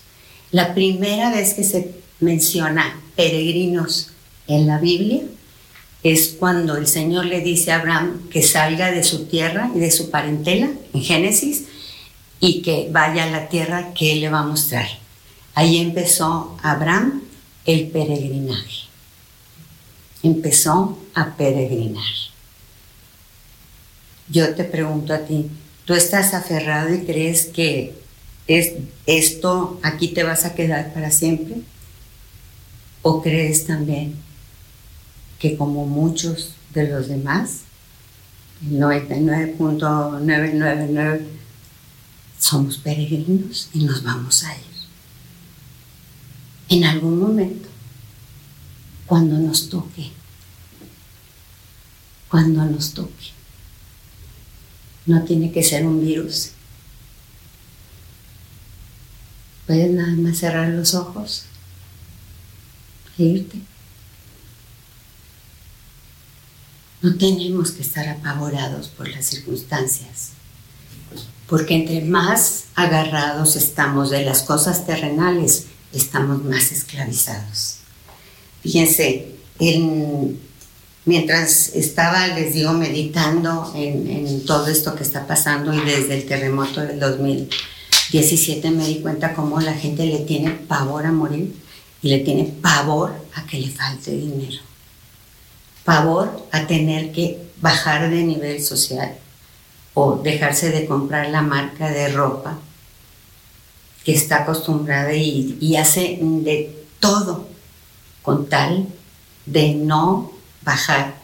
la 0.52 0.74
primera 0.74 1.30
vez 1.30 1.54
que 1.54 1.64
se 1.64 1.92
menciona 2.22 3.02
peregrinos 3.16 4.12
en 4.48 4.66
la 4.66 4.80
Biblia 4.80 5.24
es 6.04 6.36
cuando 6.40 6.78
el 6.78 6.88
Señor 6.88 7.26
le 7.26 7.42
dice 7.42 7.72
a 7.72 7.80
Abraham 7.80 8.30
que 8.30 8.42
salga 8.42 8.92
de 8.92 9.04
su 9.04 9.26
tierra 9.26 9.70
y 9.76 9.80
de 9.80 9.92
su 9.92 10.10
parentela, 10.10 10.70
en 10.94 11.02
Génesis, 11.02 11.66
y 12.40 12.62
que 12.62 12.88
vaya 12.92 13.26
a 13.26 13.30
la 13.30 13.50
tierra 13.50 13.94
que 13.94 14.14
Él 14.14 14.22
le 14.22 14.30
va 14.30 14.40
a 14.40 14.48
mostrar. 14.48 14.88
Ahí 15.58 15.78
empezó 15.78 16.56
Abraham 16.62 17.24
el 17.66 17.88
peregrinaje. 17.88 18.86
Empezó 20.22 21.00
a 21.16 21.36
peregrinar. 21.36 22.04
Yo 24.30 24.54
te 24.54 24.66
pregunto 24.66 25.16
a 25.16 25.26
ti, 25.26 25.50
¿tú 25.86 25.96
estás 25.96 26.36
aferrado 26.36 26.94
y 26.94 27.06
crees 27.06 27.48
que 27.48 27.96
¿Es 28.48 28.74
esto 29.06 29.80
aquí 29.84 30.08
te 30.10 30.24
vas 30.24 30.44
a 30.46 30.56
quedar 30.56 30.92
para 30.94 31.12
siempre? 31.12 31.62
¿O 33.02 33.22
crees 33.22 33.68
también 33.68 34.16
que 35.38 35.58
como 35.58 35.86
muchos 35.86 36.54
de 36.74 36.88
los 36.88 37.10
demás, 37.10 37.64
el 38.62 38.80
99.999, 38.80 41.26
somos 42.40 42.78
peregrinos 42.78 43.70
y 43.74 43.84
nos 43.84 44.02
vamos 44.04 44.46
a 44.46 44.56
ir? 44.56 44.77
En 46.70 46.84
algún 46.84 47.20
momento, 47.20 47.70
cuando 49.06 49.38
nos 49.38 49.70
toque, 49.70 50.12
cuando 52.30 52.66
nos 52.66 52.94
toque. 52.94 53.32
No 55.06 55.24
tiene 55.24 55.52
que 55.54 55.64
ser 55.64 55.86
un 55.86 56.02
virus, 56.02 56.52
Puedes 59.68 59.92
nada 59.92 60.14
más 60.14 60.38
cerrar 60.38 60.70
los 60.70 60.96
ojos 60.96 61.44
e 63.20 63.24
irte. 63.24 63.60
No 67.02 67.16
tenemos 67.18 67.72
que 67.72 67.82
estar 67.82 68.08
apavorados 68.08 68.88
por 68.88 69.10
las 69.10 69.26
circunstancias, 69.26 70.30
porque 71.48 71.76
entre 71.76 72.02
más 72.06 72.66
agarrados 72.76 73.58
estamos 73.58 74.10
de 74.10 74.24
las 74.24 74.44
cosas 74.44 74.88
terrenales, 74.88 75.66
estamos 75.98 76.44
más 76.44 76.72
esclavizados. 76.72 77.78
Fíjense, 78.62 79.36
mientras 81.06 81.70
estaba, 81.70 82.28
les 82.28 82.54
digo, 82.54 82.74
meditando 82.74 83.72
en, 83.76 84.08
en 84.10 84.46
todo 84.46 84.68
esto 84.68 84.96
que 84.96 85.04
está 85.04 85.28
pasando 85.28 85.74
y 85.74 85.80
desde 85.82 86.16
el 86.16 86.26
terremoto 86.26 86.82
del 86.82 87.00
2000, 87.00 87.50
17 88.12 88.72
me 88.72 88.88
di 88.88 89.02
cuenta 89.02 89.34
cómo 89.34 89.60
la 89.60 89.74
gente 89.74 90.06
le 90.06 90.20
tiene 90.20 90.52
pavor 90.52 91.06
a 91.06 91.12
morir 91.12 91.54
y 92.02 92.10
le 92.10 92.20
tiene 92.20 92.46
pavor 92.62 93.14
a 93.36 93.46
que 93.46 93.60
le 93.60 93.70
falte 93.70 94.12
dinero. 94.12 94.62
Pavor 95.84 96.48
a 96.52 96.68
tener 96.68 97.12
que 97.12 97.48
bajar 97.62 98.10
de 98.10 98.24
nivel 98.24 98.64
social 98.64 99.18
o 99.94 100.18
dejarse 100.18 100.70
de 100.70 100.86
comprar 100.86 101.30
la 101.30 101.42
marca 101.42 101.90
de 101.90 102.10
ropa 102.10 102.60
que 104.08 104.14
está 104.14 104.44
acostumbrada 104.44 105.14
y, 105.14 105.58
y 105.60 105.76
hace 105.76 106.18
de 106.22 106.74
todo 107.02 107.46
con 108.22 108.48
tal 108.48 108.88
de 109.46 109.74
no 109.74 110.32
bajar 110.62 111.16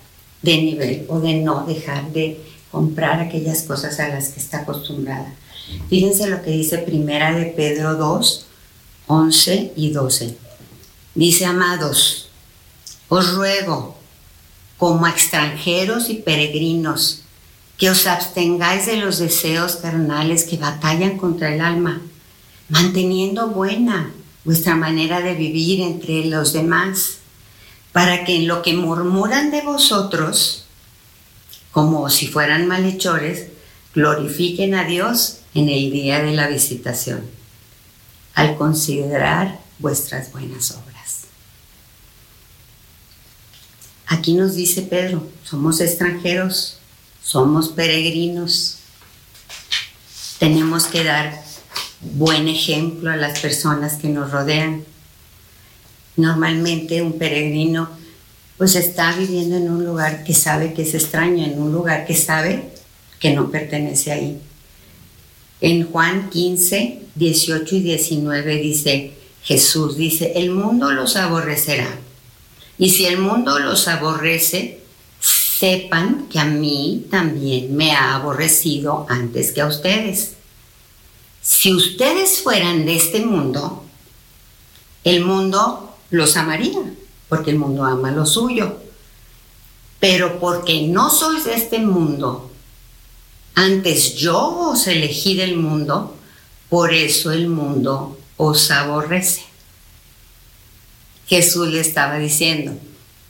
de 0.42 0.58
nivel 0.58 1.06
o 1.08 1.22
de 1.22 1.36
no 1.36 1.66
dejar 1.66 2.12
de 2.12 2.44
comprar 2.72 3.22
aquellas 3.22 3.62
cosas 3.62 4.02
a 4.02 4.10
las 4.10 4.28
que 4.32 4.42
está 4.42 4.64
acostumbrada. 4.64 5.34
Fíjense 5.88 6.28
lo 6.28 6.42
que 6.42 6.52
dice 6.52 6.78
Primera 6.80 7.34
de 7.34 7.46
Pedro 7.46 7.96
2, 7.96 8.48
11 9.08 9.72
y 9.78 9.92
12. 9.92 10.36
Dice, 11.16 11.46
amados, 11.46 12.28
os 13.08 13.34
ruego, 13.34 13.96
como 14.78 15.08
extranjeros 15.08 16.10
y 16.10 16.16
peregrinos, 16.16 17.22
que 17.78 17.90
os 17.90 18.08
abstengáis 18.08 18.88
de 18.88 18.98
los 18.98 19.20
deseos 19.20 19.78
carnales 19.78 20.44
que 20.44 20.58
batallan 20.58 21.18
contra 21.18 21.56
el 21.56 21.62
alma, 21.62 22.02
manteniendo 22.70 23.48
buena 23.50 24.12
vuestra 24.46 24.76
manera 24.76 25.22
de 25.22 25.36
vivir 25.36 25.82
entre 25.82 26.26
los 26.26 26.54
demás, 26.54 27.18
para 27.92 28.26
que 28.26 28.36
en 28.36 28.48
lo 28.48 28.62
que 28.62 28.74
murmuran 28.74 29.52
de 29.52 29.62
vosotros, 29.62 30.66
como 31.72 32.10
si 32.10 32.28
fueran 32.28 32.68
malhechores, 32.68 33.48
glorifiquen 33.94 34.76
a 34.76 34.84
Dios 34.86 35.40
en 35.54 35.70
el 35.70 35.92
día 35.92 36.22
de 36.22 36.34
la 36.34 36.48
visitación, 36.48 37.22
al 38.34 38.58
considerar 38.58 39.60
vuestras 39.80 40.32
buenas 40.32 40.72
obras. 40.72 40.94
Aquí 44.08 44.34
nos 44.34 44.56
dice 44.56 44.82
Pedro, 44.82 45.28
somos 45.44 45.80
extranjeros, 45.80 46.78
somos 47.24 47.70
peregrinos, 47.70 48.80
tenemos 50.40 50.86
que 50.86 51.04
dar 51.04 51.43
buen 52.16 52.48
ejemplo 52.48 53.12
a 53.12 53.16
las 53.16 53.40
personas 53.40 53.96
que 53.96 54.10
nos 54.10 54.32
rodean. 54.32 54.84
Normalmente 56.16 57.02
un 57.02 57.18
peregrino 57.18 57.90
pues 58.58 58.76
está 58.76 59.16
viviendo 59.16 59.58
en 59.58 59.70
un 59.70 59.86
lugar 59.86 60.24
que 60.24 60.34
sabe 60.34 60.74
que 60.74 60.84
es 60.84 60.94
extraño, 60.94 61.44
en 61.44 61.62
un 61.62 61.72
lugar 61.72 62.06
que 62.06 62.16
sabe 62.16 62.70
que 63.20 63.34
no 63.34 63.50
pertenece 63.50 64.12
ahí. 64.12 64.40
En 65.60 65.90
Juan 65.92 66.30
15, 66.30 67.00
18 67.16 67.76
y 67.76 67.80
19 67.82 68.58
dice, 68.58 69.14
Jesús 69.44 69.98
dice, 69.98 70.34
el 70.36 70.52
mundo 70.52 70.92
los 70.92 71.16
aborrecerá. 71.16 71.88
Y 72.78 72.90
si 72.90 73.06
el 73.06 73.18
mundo 73.18 73.60
los 73.60 73.88
aborrece, 73.88 74.80
sepan 75.20 76.28
que 76.30 76.40
a 76.40 76.46
mí 76.46 77.06
también 77.10 77.76
me 77.76 77.92
ha 77.92 78.16
aborrecido 78.16 79.06
antes 79.10 79.52
que 79.52 79.62
a 79.62 79.68
ustedes. 79.68 80.34
Si 81.44 81.74
ustedes 81.74 82.42
fueran 82.42 82.86
de 82.86 82.96
este 82.96 83.20
mundo, 83.26 83.84
el 85.04 85.26
mundo 85.26 85.94
los 86.10 86.38
amaría, 86.38 86.80
porque 87.28 87.52
el 87.52 87.58
mundo 87.58 87.84
ama 87.84 88.12
lo 88.12 88.26
suyo. 88.26 88.78
Pero 90.00 90.40
porque 90.40 90.88
no 90.88 91.10
sois 91.10 91.44
de 91.44 91.56
este 91.56 91.80
mundo, 91.80 92.50
antes 93.56 94.16
yo 94.16 94.70
os 94.70 94.88
elegí 94.88 95.36
del 95.36 95.58
mundo, 95.58 96.16
por 96.70 96.94
eso 96.94 97.34
el 97.34 97.50
mundo 97.50 98.18
os 98.38 98.72
aborrece. 98.72 99.44
Jesús 101.28 101.68
le 101.68 101.82
estaba 101.82 102.20
diciendo, 102.20 102.74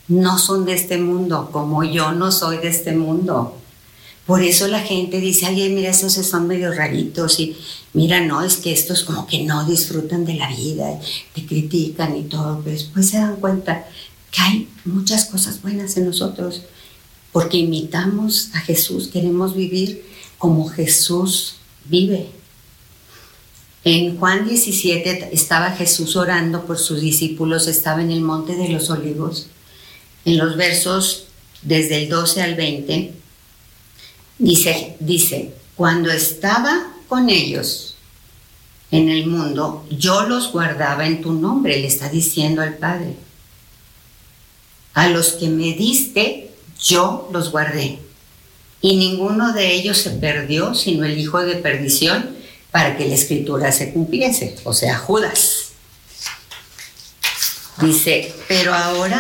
no 0.08 0.38
son 0.38 0.66
de 0.66 0.74
este 0.74 1.00
mundo, 1.00 1.50
como 1.52 1.84
yo 1.84 2.12
no 2.12 2.32
soy 2.32 2.58
de 2.58 2.68
este 2.68 2.92
mundo. 2.92 3.58
Por 4.26 4.42
eso 4.42 4.68
la 4.68 4.80
gente 4.80 5.20
dice, 5.20 5.48
ay, 5.48 5.70
mira, 5.70 5.90
esos 5.90 6.14
son 6.14 6.48
medio 6.48 6.74
raritos 6.74 7.40
y 7.40 7.58
mira, 7.92 8.22
no, 8.22 8.42
es 8.42 8.58
que 8.58 8.72
estos 8.72 9.04
como 9.04 9.28
que 9.28 9.44
no 9.44 9.66
disfrutan 9.66 10.26
de 10.26 10.36
la 10.36 10.50
vida, 10.50 11.00
te 11.34 11.46
critican 11.46 12.16
y 12.16 12.24
todo, 12.24 12.62
pero 12.64 12.76
después 12.76 13.10
se 13.10 13.18
dan 13.18 13.36
cuenta 13.36 13.86
que 14.32 14.42
hay 14.42 14.70
muchas 14.86 15.26
cosas 15.26 15.62
buenas 15.62 15.98
en 15.98 16.06
nosotros, 16.06 16.64
porque 17.34 17.58
imitamos 17.58 18.50
a 18.54 18.60
Jesús, 18.60 19.10
queremos 19.10 19.56
vivir 19.56 20.06
como 20.38 20.70
Jesús 20.70 21.56
vive. 21.86 22.30
En 23.84 24.18
Juan 24.18 24.48
17 24.48 25.30
estaba 25.34 25.72
Jesús 25.72 26.16
orando 26.16 26.66
por 26.66 26.78
sus 26.78 27.02
discípulos, 27.02 27.68
estaba 27.68 28.02
en 28.02 28.12
el 28.12 28.22
monte 28.22 28.56
de 28.56 28.70
los 28.70 28.90
olivos. 28.90 29.48
En 30.24 30.38
los 30.38 30.56
versos 30.56 31.26
desde 31.64 32.04
el 32.04 32.10
12 32.10 32.42
al 32.42 32.56
20, 32.56 33.14
dice, 34.38 34.96
dice, 35.00 35.54
cuando 35.76 36.12
estaba 36.12 36.94
con 37.08 37.30
ellos 37.30 37.96
en 38.92 39.10
el 39.10 39.28
mundo, 39.28 39.86
yo 39.90 40.24
los 40.24 40.52
guardaba 40.52 41.08
en 41.08 41.22
tu 41.22 41.34
nombre, 41.34 41.80
le 41.80 41.88
está 41.88 42.10
diciendo 42.10 42.62
al 42.62 42.78
Padre. 42.78 43.16
A 44.94 45.10
los 45.10 45.34
que 45.34 45.50
me 45.50 45.74
diste, 45.74 46.52
yo 46.80 47.30
los 47.32 47.52
guardé. 47.52 48.00
Y 48.82 48.98
ninguno 48.98 49.54
de 49.54 49.74
ellos 49.74 49.98
se 49.98 50.12
perdió, 50.12 50.76
sino 50.76 51.06
el 51.06 51.18
hijo 51.18 51.42
de 51.42 51.56
perdición 51.56 52.36
para 52.70 52.98
que 52.98 53.08
la 53.08 53.16
escritura 53.16 53.72
se 53.72 53.94
cumpliese, 53.94 54.56
o 54.64 54.74
sea, 54.74 54.98
Judas. 54.98 55.70
Dice, 57.82 58.34
pero 58.48 58.74
ahora 58.74 59.20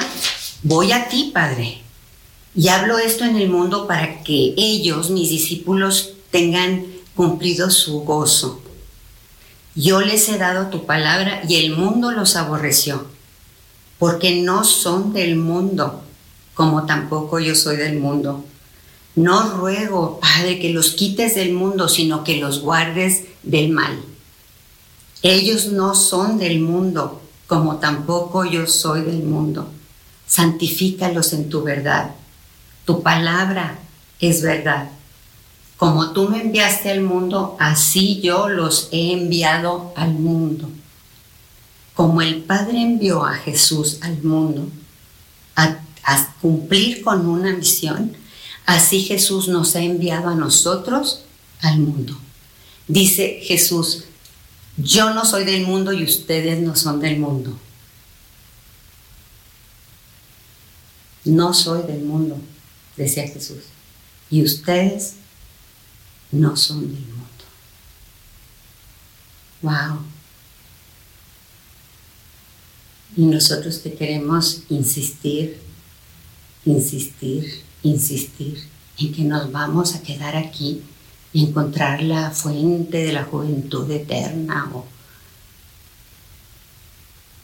voy 0.63 0.91
a 0.91 1.07
ti, 1.07 1.31
Padre, 1.33 1.82
y 2.55 2.67
hablo 2.67 2.97
esto 2.97 3.23
en 3.23 3.35
el 3.35 3.49
mundo 3.49 3.87
para 3.87 4.23
que 4.23 4.53
ellos, 4.57 5.09
mis 5.09 5.29
discípulos, 5.29 6.13
tengan 6.31 6.85
cumplido 7.15 7.69
su 7.69 8.01
gozo. 8.01 8.61
Yo 9.75 10.01
les 10.01 10.29
he 10.29 10.37
dado 10.37 10.67
tu 10.67 10.85
palabra 10.85 11.41
y 11.47 11.55
el 11.55 11.75
mundo 11.75 12.11
los 12.11 12.35
aborreció, 12.35 13.07
porque 13.97 14.41
no 14.41 14.63
son 14.63 15.13
del 15.13 15.35
mundo, 15.35 16.03
como 16.53 16.85
tampoco 16.85 17.39
yo 17.39 17.55
soy 17.55 17.77
del 17.77 17.97
mundo. 17.99 18.45
No 19.15 19.57
ruego, 19.57 20.19
Padre, 20.19 20.59
que 20.59 20.73
los 20.73 20.91
quites 20.91 21.35
del 21.35 21.53
mundo, 21.53 21.87
sino 21.87 22.23
que 22.23 22.37
los 22.37 22.61
guardes 22.61 23.25
del 23.41 23.69
mal. 23.69 23.99
Ellos 25.23 25.67
no 25.67 25.95
son 25.95 26.37
del 26.37 26.59
mundo, 26.59 27.21
como 27.47 27.77
tampoco 27.77 28.45
yo 28.45 28.67
soy 28.67 29.01
del 29.01 29.23
mundo. 29.23 29.69
Santifícalos 30.27 31.33
en 31.33 31.49
tu 31.49 31.63
verdad. 31.63 32.15
Tu 32.85 33.01
palabra 33.01 33.79
es 34.19 34.41
verdad. 34.41 34.89
Como 35.77 36.11
tú 36.11 36.29
me 36.29 36.41
enviaste 36.41 36.91
al 36.91 37.01
mundo, 37.01 37.57
así 37.59 38.21
yo 38.21 38.47
los 38.49 38.89
he 38.91 39.13
enviado 39.13 39.93
al 39.95 40.13
mundo. 40.13 40.69
Como 41.93 42.21
el 42.21 42.43
Padre 42.43 42.81
envió 42.81 43.25
a 43.25 43.35
Jesús 43.35 43.99
al 44.01 44.21
mundo 44.23 44.67
a, 45.55 45.79
cumplir 46.41 47.01
con 47.01 47.25
una 47.27 47.53
misión, 47.53 48.17
Así 48.65 49.01
Jesús 49.01 49.47
nos 49.47 49.75
ha 49.75 49.81
enviado 49.81 50.29
a 50.29 50.35
nosotros 50.35 51.23
al 51.61 51.79
mundo. 51.79 52.17
Dice 52.87 53.39
Jesús, 53.43 54.05
yo 54.77 55.13
no 55.13 55.25
soy 55.25 55.43
del 55.43 55.65
mundo 55.65 55.91
y 55.91 56.03
ustedes 56.03 56.59
no 56.59 56.75
son 56.75 56.99
del 56.99 57.19
mundo. 57.19 57.57
No 61.25 61.53
soy 61.53 61.83
del 61.83 62.01
mundo, 62.01 62.37
decía 62.97 63.27
Jesús. 63.27 63.63
Y 64.29 64.43
ustedes 64.43 65.15
no 66.31 66.55
son 66.55 66.81
del 66.81 67.05
mundo. 67.05 67.23
Wow. 69.61 69.99
Y 73.15 73.25
nosotros 73.25 73.81
te 73.83 73.93
queremos 73.93 74.63
insistir, 74.69 75.61
insistir, 76.65 77.63
insistir 77.83 78.63
en 78.97 79.13
que 79.13 79.23
nos 79.23 79.51
vamos 79.51 79.95
a 79.95 80.01
quedar 80.01 80.35
aquí 80.35 80.81
y 81.31 81.45
encontrar 81.45 82.01
la 82.03 82.31
fuente 82.31 82.97
de 82.97 83.13
la 83.13 83.23
juventud 83.23 83.89
eterna 83.89 84.69
o 84.73 84.85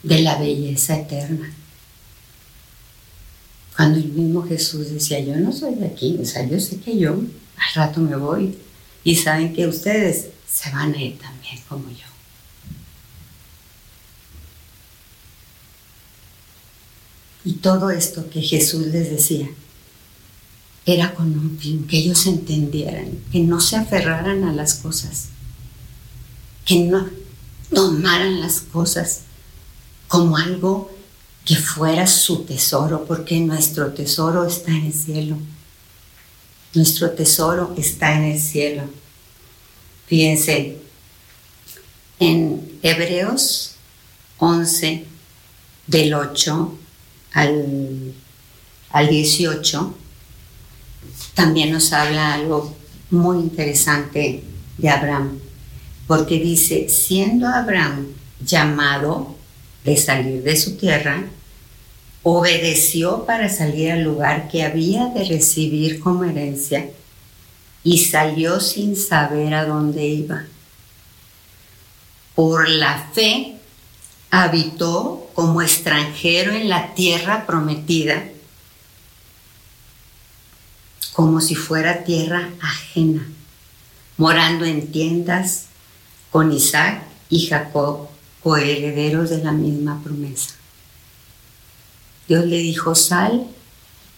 de 0.02 0.20
la 0.20 0.38
belleza 0.38 0.98
eterna. 0.98 1.54
Cuando 3.76 3.98
el 3.98 4.06
mismo 4.06 4.42
Jesús 4.42 4.90
decía, 4.90 5.20
yo 5.20 5.36
no 5.36 5.52
soy 5.52 5.74
de 5.74 5.86
aquí, 5.86 6.18
o 6.20 6.24
sea, 6.24 6.46
yo 6.46 6.58
sé 6.60 6.78
que 6.80 6.98
yo 6.98 7.12
al 7.12 7.74
rato 7.74 8.00
me 8.00 8.16
voy 8.16 8.58
y 9.04 9.16
saben 9.16 9.54
que 9.54 9.66
ustedes 9.66 10.28
se 10.48 10.70
van 10.70 10.94
a 10.94 11.02
ir 11.02 11.18
también 11.18 11.58
como 11.68 11.88
yo. 11.90 12.10
Y 17.44 17.54
todo 17.54 17.90
esto 17.90 18.28
que 18.28 18.42
Jesús 18.42 18.86
les 18.88 19.10
decía, 19.10 19.48
era 20.84 21.14
con 21.14 21.26
un 21.38 21.58
fin, 21.58 21.86
que 21.86 21.98
ellos 21.98 22.26
entendieran, 22.26 23.10
que 23.32 23.40
no 23.40 23.60
se 23.60 23.76
aferraran 23.76 24.44
a 24.44 24.52
las 24.52 24.74
cosas, 24.74 25.28
que 26.64 26.80
no 26.80 27.08
tomaran 27.72 28.40
las 28.40 28.60
cosas 28.60 29.20
como 30.08 30.36
algo 30.36 30.90
que 31.50 31.56
fuera 31.56 32.06
su 32.06 32.44
tesoro, 32.44 33.04
porque 33.06 33.40
nuestro 33.40 33.92
tesoro 33.92 34.46
está 34.46 34.70
en 34.70 34.86
el 34.86 34.92
cielo. 34.92 35.36
Nuestro 36.74 37.10
tesoro 37.10 37.74
está 37.76 38.16
en 38.16 38.22
el 38.30 38.40
cielo. 38.40 38.84
Fíjense, 40.06 40.78
en 42.20 42.78
Hebreos 42.82 43.72
11, 44.38 45.04
del 45.88 46.14
8 46.14 46.78
al, 47.32 48.14
al 48.90 49.08
18, 49.08 49.94
también 51.34 51.72
nos 51.72 51.92
habla 51.92 52.34
algo 52.34 52.76
muy 53.10 53.38
interesante 53.38 54.44
de 54.78 54.88
Abraham, 54.88 55.40
porque 56.06 56.38
dice, 56.38 56.88
siendo 56.88 57.48
Abraham 57.48 58.06
llamado 58.40 59.34
de 59.84 59.96
salir 59.96 60.44
de 60.44 60.54
su 60.54 60.76
tierra, 60.76 61.24
obedeció 62.22 63.24
para 63.24 63.48
salir 63.48 63.92
al 63.92 64.02
lugar 64.02 64.48
que 64.48 64.62
había 64.62 65.06
de 65.06 65.24
recibir 65.24 66.00
como 66.00 66.24
herencia 66.24 66.90
y 67.82 67.98
salió 67.98 68.60
sin 68.60 68.96
saber 68.96 69.54
a 69.54 69.64
dónde 69.64 70.06
iba. 70.06 70.44
Por 72.34 72.68
la 72.68 73.10
fe 73.12 73.56
habitó 74.30 75.30
como 75.34 75.62
extranjero 75.62 76.52
en 76.52 76.68
la 76.68 76.94
tierra 76.94 77.46
prometida, 77.46 78.24
como 81.12 81.40
si 81.40 81.54
fuera 81.54 82.04
tierra 82.04 82.50
ajena, 82.60 83.26
morando 84.16 84.64
en 84.64 84.92
tiendas 84.92 85.66
con 86.30 86.52
Isaac 86.52 87.02
y 87.28 87.46
Jacob, 87.46 88.08
coherederos 88.42 89.30
de 89.30 89.42
la 89.42 89.52
misma 89.52 90.02
promesa. 90.02 90.59
Dios 92.30 92.46
le 92.46 92.58
dijo, 92.58 92.94
sal, 92.94 93.44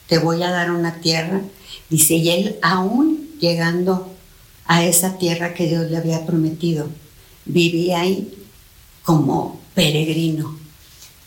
te 0.07 0.19
voy 0.19 0.43
a 0.43 0.51
dar 0.51 0.71
una 0.71 1.01
tierra. 1.01 1.41
Dice, 1.89 2.13
y 2.13 2.29
él 2.29 2.59
aún 2.61 3.31
llegando 3.41 4.15
a 4.67 4.85
esa 4.85 5.17
tierra 5.17 5.55
que 5.55 5.67
Dios 5.67 5.91
le 5.91 5.97
había 5.97 6.27
prometido, 6.27 6.91
vivía 7.47 8.03
ahí 8.03 8.47
como 9.03 9.63
peregrino, 9.75 10.59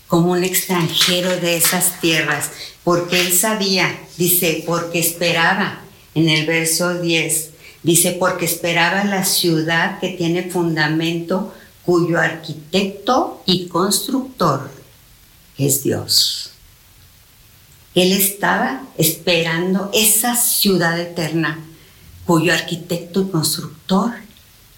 como 0.05 0.33
un 0.33 0.43
extranjero 0.43 1.35
de 1.37 1.57
esas 1.57 1.99
tierras, 2.01 2.51
porque 2.83 3.19
él 3.19 3.33
sabía, 3.33 3.99
dice, 4.17 4.63
porque 4.67 4.99
esperaba, 4.99 5.81
en 6.13 6.29
el 6.29 6.45
verso 6.45 7.01
10, 7.01 7.49
dice, 7.81 8.11
porque 8.11 8.45
esperaba 8.45 9.03
la 9.05 9.25
ciudad 9.25 9.99
que 9.99 10.09
tiene 10.09 10.51
fundamento, 10.51 11.51
cuyo 11.83 12.19
arquitecto 12.19 13.41
y 13.47 13.69
constructor 13.69 14.69
es 15.57 15.81
Dios. 15.81 16.51
Él 17.95 18.11
estaba 18.11 18.83
esperando 18.97 19.89
esa 19.93 20.35
ciudad 20.35 20.99
eterna 20.99 21.59
cuyo 22.25 22.53
arquitecto 22.53 23.21
y 23.21 23.29
constructor 23.29 24.11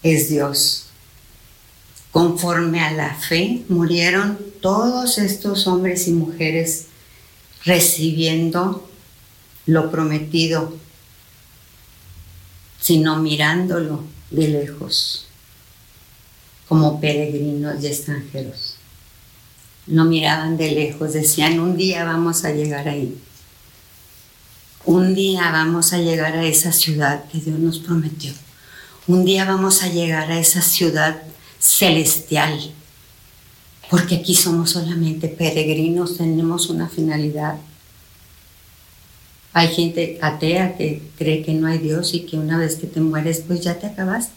es 0.03 0.29
Dios. 0.29 0.85
Conforme 2.11 2.81
a 2.81 2.91
la 2.91 3.15
fe 3.15 3.63
murieron 3.69 4.37
todos 4.61 5.17
estos 5.17 5.65
hombres 5.65 6.07
y 6.07 6.11
mujeres 6.11 6.85
recibiendo 7.65 8.87
lo 9.65 9.91
prometido, 9.91 10.73
sino 12.79 13.17
mirándolo 13.17 14.03
de 14.29 14.47
lejos, 14.47 15.27
como 16.67 17.01
peregrinos 17.01 17.83
y 17.83 17.87
extranjeros. 17.87 18.76
No 19.87 20.05
miraban 20.05 20.57
de 20.57 20.71
lejos, 20.71 21.13
decían, 21.13 21.59
un 21.59 21.77
día 21.77 22.03
vamos 22.03 22.43
a 22.43 22.51
llegar 22.51 22.87
ahí. 22.87 23.17
Un 24.85 25.15
día 25.15 25.51
vamos 25.51 25.93
a 25.93 25.97
llegar 25.97 26.35
a 26.35 26.45
esa 26.45 26.71
ciudad 26.71 27.25
que 27.25 27.39
Dios 27.39 27.59
nos 27.59 27.79
prometió. 27.79 28.31
Un 29.07 29.25
día 29.25 29.45
vamos 29.45 29.83
a 29.83 29.87
llegar 29.87 30.31
a 30.31 30.39
esa 30.39 30.61
ciudad 30.61 31.21
celestial. 31.59 32.73
Porque 33.89 34.15
aquí 34.15 34.35
somos 34.35 34.71
solamente 34.71 35.29
peregrinos, 35.29 36.17
tenemos 36.17 36.69
una 36.69 36.89
finalidad. 36.89 37.55
Hay 39.53 39.69
gente 39.69 40.19
atea 40.21 40.77
que 40.77 41.01
cree 41.17 41.43
que 41.43 41.53
no 41.53 41.67
hay 41.67 41.77
Dios 41.77 42.13
y 42.13 42.21
que 42.21 42.37
una 42.37 42.57
vez 42.57 42.75
que 42.75 42.87
te 42.87 42.99
mueres, 42.99 43.43
pues 43.47 43.61
ya 43.61 43.79
te 43.79 43.87
acabaste. 43.87 44.33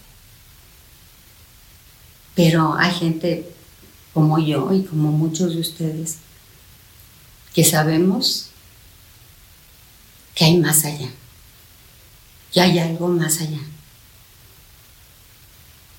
Pero 2.35 2.75
hay 2.75 2.93
gente 2.93 3.53
como 4.13 4.39
yo 4.39 4.73
y 4.73 4.83
como 4.83 5.13
muchos 5.13 5.55
de 5.55 5.61
ustedes, 5.61 6.19
que 7.55 7.65
sabemos 7.65 8.51
que 10.35 10.45
hay 10.45 10.57
más 10.57 10.85
allá, 10.85 11.09
que 12.53 12.61
hay 12.61 12.79
algo 12.79 13.09
más 13.09 13.41
allá, 13.41 13.61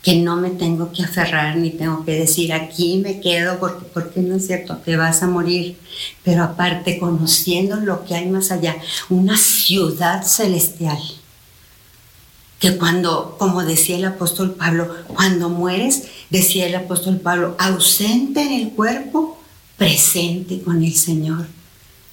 que 0.02 0.16
no 0.16 0.36
me 0.38 0.50
tengo 0.50 0.92
que 0.92 1.04
aferrar 1.04 1.58
ni 1.58 1.70
tengo 1.70 2.04
que 2.04 2.14
decir 2.14 2.54
aquí 2.54 2.98
me 2.98 3.22
quedo 3.22 3.60
porque, 3.60 3.86
porque 3.86 4.22
no 4.22 4.36
es 4.36 4.48
cierto, 4.48 4.78
te 4.78 4.98
vas 4.98 5.22
a 5.22 5.28
morir, 5.28 5.78
pero 6.24 6.44
aparte 6.44 6.98
conociendo 6.98 7.76
lo 7.78 8.04
que 8.06 8.16
hay 8.16 8.28
más 8.28 8.52
allá, 8.52 8.76
una 9.10 9.38
ciudad 9.38 10.24
celestial 10.24 11.00
que 12.62 12.78
cuando, 12.78 13.38
como 13.40 13.64
decía 13.64 13.98
el 13.98 14.06
apóstol 14.06 14.54
Pablo, 14.54 14.96
cuando 15.08 15.50
mueres, 15.50 16.04
decía 16.32 16.66
el 16.66 16.76
apóstol 16.76 17.20
Pablo, 17.20 17.56
ausente 17.60 18.42
en 18.42 18.54
el 18.54 18.70
cuerpo, 18.72 19.38
presente 19.78 20.62
con 20.62 20.84
el 20.84 20.96
Señor. 20.96 21.46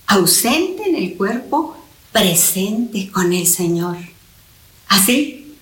Ausente 0.07 0.89
en 0.89 0.97
el 0.97 1.17
cuerpo, 1.17 1.77
presente 2.13 3.11
con 3.11 3.33
el 3.33 3.47
Señor. 3.47 3.97
Así, 4.89 5.57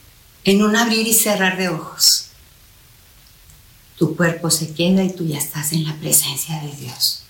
en 0.44 0.62
un 0.62 0.74
abrir 0.74 1.06
y 1.06 1.12
cerrar 1.12 1.58
de 1.58 1.68
ojos, 1.68 2.30
tu 3.98 4.16
cuerpo 4.16 4.50
se 4.50 4.72
queda 4.72 5.04
y 5.04 5.12
tú 5.12 5.26
ya 5.26 5.38
estás 5.38 5.72
en 5.72 5.84
la 5.84 5.94
presencia 5.96 6.60
de 6.62 6.72
Dios. 6.76 7.22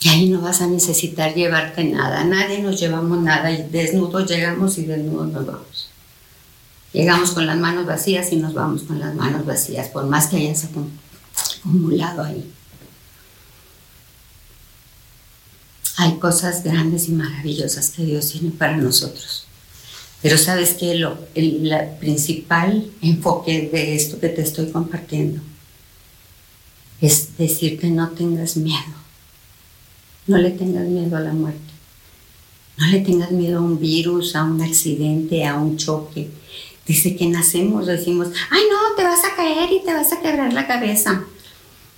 Y 0.00 0.08
ahí 0.08 0.28
no 0.28 0.40
vas 0.40 0.60
a 0.60 0.66
necesitar 0.66 1.34
llevarte 1.34 1.84
nada. 1.84 2.24
Nadie 2.24 2.58
nos 2.58 2.78
llevamos 2.78 3.22
nada 3.22 3.50
y 3.50 3.68
desnudos 3.70 4.28
llegamos 4.28 4.78
y 4.78 4.84
desnudos 4.84 5.28
nos 5.28 5.46
vamos. 5.46 5.83
Llegamos 6.94 7.32
con 7.32 7.46
las 7.46 7.58
manos 7.58 7.84
vacías 7.84 8.32
y 8.32 8.36
nos 8.36 8.54
vamos 8.54 8.84
con 8.84 8.98
las 8.98 9.14
manos 9.14 9.44
vacías, 9.44 9.88
por 9.88 10.06
más 10.06 10.28
que 10.28 10.36
hayas 10.36 10.66
acumulado 11.60 12.22
ahí. 12.22 12.50
Hay 15.98 16.14
cosas 16.18 16.64
grandes 16.64 17.08
y 17.08 17.12
maravillosas 17.12 17.90
que 17.90 18.04
Dios 18.04 18.30
tiene 18.30 18.50
para 18.50 18.78
nosotros. 18.78 19.44
Pero 20.22 20.38
sabes 20.38 20.72
que 20.72 20.92
el, 20.92 21.06
el 21.34 21.88
principal 22.00 22.90
enfoque 23.02 23.68
de 23.70 23.94
esto 23.94 24.18
que 24.18 24.30
te 24.30 24.40
estoy 24.40 24.70
compartiendo 24.70 25.42
es 27.02 27.36
decir 27.36 27.78
que 27.78 27.88
no 27.88 28.08
tengas 28.10 28.56
miedo 28.56 29.04
no 30.26 30.38
le 30.38 30.50
tengas 30.50 30.86
miedo 30.86 31.16
a 31.16 31.20
la 31.20 31.32
muerte. 31.32 31.60
No 32.78 32.86
le 32.86 33.00
tengas 33.00 33.30
miedo 33.30 33.58
a 33.58 33.62
un 33.62 33.78
virus, 33.78 34.34
a 34.34 34.44
un 34.44 34.60
accidente, 34.62 35.44
a 35.44 35.56
un 35.56 35.76
choque. 35.76 36.30
Dice 36.86 37.16
que 37.16 37.26
nacemos, 37.26 37.86
decimos, 37.86 38.28
ay 38.50 38.62
no, 38.70 38.94
te 38.96 39.04
vas 39.04 39.24
a 39.24 39.34
caer 39.34 39.72
y 39.72 39.82
te 39.82 39.94
vas 39.94 40.12
a 40.12 40.20
quebrar 40.20 40.52
la 40.52 40.66
cabeza. 40.66 41.24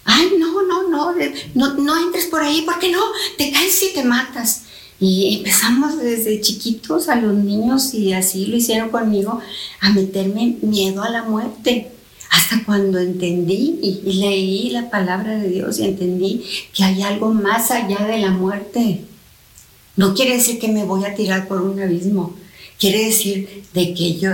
Ay, 0.09 0.35
no, 0.39 0.63
no, 0.63 0.89
no, 0.89 1.15
no, 1.55 1.75
no 1.75 2.03
entres 2.07 2.27
por 2.27 2.41
ahí, 2.41 2.63
porque 2.65 2.93
no, 2.93 3.01
te 3.37 3.51
caes 3.51 3.83
y 3.83 3.93
te 3.93 4.05
matas. 4.05 4.63
Y 5.01 5.39
empezamos 5.39 5.99
desde 5.99 6.41
chiquitos 6.41 7.09
a 7.09 7.17
los 7.17 7.35
niños, 7.35 7.93
y 7.93 8.13
así 8.13 8.47
lo 8.47 8.57
hicieron 8.57 8.91
conmigo, 8.91 9.41
a 9.81 9.91
meterme 9.91 10.57
miedo 10.63 11.03
a 11.03 11.11
la 11.11 11.25
muerte. 11.25 11.91
Hasta 12.31 12.65
cuando 12.65 12.99
entendí 12.99 13.79
y, 13.83 14.13
leí 14.13 14.71
la 14.71 14.91
palabra 14.91 15.37
de 15.39 15.49
Dios 15.49 15.79
y 15.79 15.85
entendí 15.85 16.45
que 16.73 16.85
hay 16.85 17.03
algo 17.03 17.33
más 17.33 17.71
allá 17.71 18.07
de 18.07 18.19
la 18.19 18.31
muerte. 18.31 19.01
No 19.97 20.15
quiere 20.15 20.35
decir 20.37 20.59
que 20.59 20.69
me 20.69 20.85
voy 20.85 21.05
a 21.05 21.15
tirar 21.15 21.49
por 21.49 21.63
un 21.63 21.81
abismo. 21.81 22.35
Quiere 22.79 23.07
decir 23.07 23.65
de 23.73 23.95
que 23.95 24.19
yo 24.19 24.31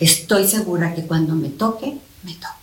estoy 0.00 0.48
segura 0.48 0.94
que 0.94 1.02
cuando 1.02 1.34
me 1.34 1.50
toque, 1.50 1.98
me 2.22 2.32
toque. 2.34 2.62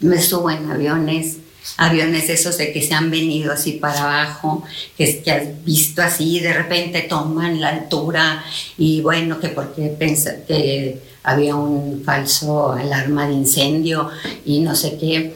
Me 0.00 0.20
subo 0.20 0.50
en 0.50 0.70
aviones, 0.70 1.38
aviones 1.76 2.28
esos 2.28 2.58
de 2.58 2.72
que 2.72 2.82
se 2.82 2.94
han 2.94 3.12
venido 3.12 3.52
así 3.52 3.72
para 3.72 4.02
abajo, 4.02 4.64
que, 4.98 5.22
has 5.30 5.64
visto 5.64 6.02
así, 6.02 6.40
de 6.40 6.52
repente 6.52 7.02
toman 7.02 7.60
la 7.60 7.68
altura 7.68 8.44
y 8.76 9.00
bueno, 9.02 9.38
que 9.38 9.48
porque 9.48 9.86
pensa 9.86 10.44
que 10.46 11.00
había 11.22 11.54
un 11.54 12.02
falso 12.04 12.72
alarma 12.72 13.28
de 13.28 13.34
incendio 13.34 14.10
y 14.44 14.60
no 14.60 14.74
sé 14.74 14.98
qué. 14.98 15.32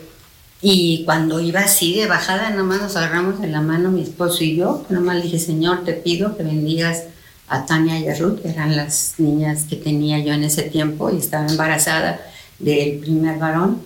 Y 0.61 1.05
cuando 1.05 1.39
iba 1.39 1.61
así 1.61 1.95
de 1.95 2.09
bajada, 2.09 2.51
nada 2.51 2.65
más 2.65 2.83
nos 2.83 2.97
agarramos 2.97 3.41
de 3.41 3.47
la 3.47 3.61
mano 3.61 3.93
mi 3.93 4.03
esposo 4.03 4.43
y 4.43 4.57
yo, 4.57 4.85
nada 4.89 5.05
más 5.05 5.17
le 5.17 5.23
dije, 5.23 5.39
Señor, 5.39 5.85
te 5.85 5.93
pido 5.93 6.37
que 6.37 6.43
bendigas 6.43 7.05
a 7.49 7.67
Tania 7.67 7.99
y 7.99 8.09
a 8.09 8.15
Ruth, 8.17 8.41
eran 8.45 8.77
las 8.77 9.15
niñas 9.19 9.65
que 9.69 9.77
tenía 9.77 10.19
yo 10.19 10.33
en 10.33 10.45
ese 10.45 10.63
tiempo 10.63 11.11
y 11.11 11.19
estaba 11.19 11.47
embarazada 11.47 12.21
del 12.59 12.99
primer 12.99 13.39
varón. 13.39 13.83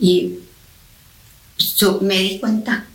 Y 0.00 0.38
yo 1.76 1.98
me 2.00 2.18
di 2.18 2.38
cuenta 2.38 2.86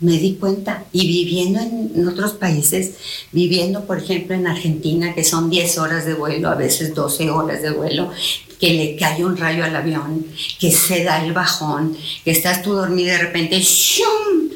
me 0.00 0.12
di 0.12 0.34
cuenta. 0.34 0.84
Y 0.92 1.06
viviendo 1.06 1.60
en, 1.60 2.08
otros 2.08 2.32
países, 2.32 2.94
viviendo 3.32 3.84
por 3.84 3.98
ejemplo 3.98 4.34
en 4.34 4.46
Argentina, 4.46 5.14
que 5.14 5.24
son 5.24 5.50
10 5.50 5.78
horas 5.78 6.06
de 6.06 6.14
vuelo, 6.14 6.48
a 6.48 6.54
veces 6.54 6.94
12 6.94 7.30
horas 7.30 7.62
de 7.62 7.70
vuelo, 7.70 8.10
que 8.58 8.72
le 8.72 8.96
cae 8.96 9.24
un 9.24 9.36
rayo 9.36 9.64
al 9.64 9.76
avión, 9.76 10.26
que 10.58 10.72
se 10.72 11.04
da 11.04 11.24
el 11.24 11.32
bajón, 11.32 11.96
que 12.24 12.30
estás 12.30 12.62
tú 12.62 12.72
dormido 12.72 13.08
y 13.08 13.12
de 13.12 13.18
repente, 13.18 13.60
¡shum! 13.60 14.50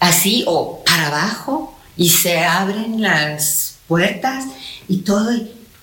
así 0.00 0.44
o 0.46 0.82
para 0.84 1.08
abajo, 1.08 1.76
y 1.96 2.08
se 2.08 2.38
abren 2.38 3.00
las 3.02 3.69
puertas 3.90 4.44
y 4.88 4.98
todo. 4.98 5.32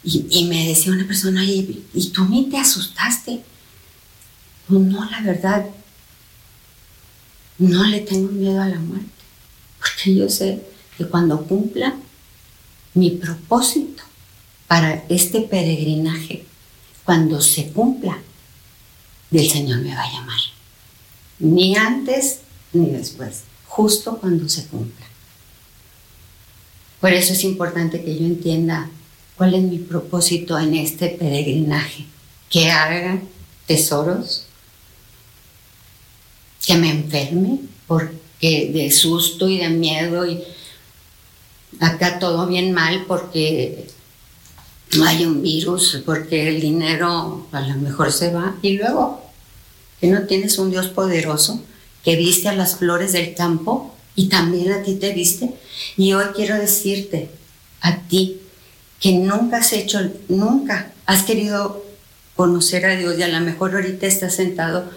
Y, 0.03 0.45
me 0.45 0.69
decía 0.69 0.93
una 0.93 1.05
persona, 1.05 1.43
y, 1.43 1.85
y 1.93 2.09
tú 2.11 2.23
ni 2.23 2.45
te 2.49 2.57
asustaste. 2.57 3.43
Pues 4.67 4.79
no, 4.79 5.03
la 5.11 5.21
verdad, 5.21 5.65
no 7.57 7.83
le 7.83 7.99
tengo 7.99 8.31
miedo 8.31 8.61
a 8.61 8.69
la 8.69 8.79
muerte, 8.79 9.09
porque 9.79 10.15
yo 10.15 10.29
sé 10.29 10.61
que 10.97 11.05
cuando 11.05 11.45
cumpla 11.45 11.95
mi 12.93 13.11
propósito 13.11 14.03
para 14.67 15.03
este 15.09 15.41
peregrinaje, 15.41 16.45
cuando 17.03 17.41
se 17.41 17.69
cumpla, 17.71 18.17
del 19.29 19.49
Señor 19.49 19.79
me 19.79 19.93
va 19.93 20.03
a 20.03 20.11
llamar. 20.13 20.39
Ni 21.39 21.75
antes 21.75 22.39
ni 22.71 22.91
después, 22.91 23.43
justo 23.65 24.17
cuando 24.19 24.47
se 24.47 24.65
cumpla. 24.67 25.06
Por 26.99 27.13
eso 27.13 27.33
es 27.33 27.43
importante 27.43 28.03
que 28.03 28.17
yo 28.17 28.25
entienda 28.25 28.89
cuál 29.35 29.53
es 29.53 29.61
mi 29.61 29.77
propósito 29.77 30.57
en 30.57 30.75
este 30.75 31.09
peregrinaje, 31.09 32.05
que 32.49 32.71
haga 32.71 33.21
tesoros, 33.67 34.45
que 36.65 36.75
me 36.75 36.89
enferme, 36.89 37.59
porque 37.85 38.71
de 38.73 38.91
susto 38.91 39.47
y 39.47 39.59
de 39.59 39.69
miedo 39.69 40.25
y 40.25 40.43
acá 41.79 42.19
todo 42.19 42.47
bien 42.47 42.71
mal 42.71 43.05
porque 43.07 43.87
hay 45.05 45.25
un 45.25 45.41
virus, 45.41 46.01
porque 46.05 46.49
el 46.49 46.61
dinero 46.61 47.47
a 47.51 47.61
lo 47.61 47.75
mejor 47.75 48.11
se 48.11 48.31
va. 48.31 48.55
Y 48.61 48.77
luego 48.77 49.21
que 49.99 50.07
no 50.07 50.23
tienes 50.23 50.57
un 50.57 50.71
Dios 50.71 50.87
poderoso 50.87 51.61
que 52.03 52.15
viste 52.15 52.47
a 52.47 52.55
las 52.55 52.77
flores 52.77 53.13
del 53.13 53.35
campo 53.35 53.93
y 54.17 54.29
también 54.29 54.73
a 54.73 54.83
ti 54.83 54.95
te 54.95 55.13
viste. 55.13 55.51
Y 55.95 56.11
hoy 56.11 56.25
quiero 56.35 56.55
decirte 56.57 57.29
a 57.79 57.99
ti 58.01 58.41
que 58.99 59.13
nunca 59.13 59.57
has 59.57 59.71
hecho, 59.71 59.99
nunca 60.27 60.91
has 61.05 61.23
querido 61.23 61.85
conocer 62.35 62.85
a 62.87 62.97
Dios 62.97 63.17
y 63.17 63.21
a 63.21 63.27
lo 63.27 63.39
mejor 63.39 63.75
ahorita 63.75 64.07
estás 64.07 64.35
sentado 64.35 64.89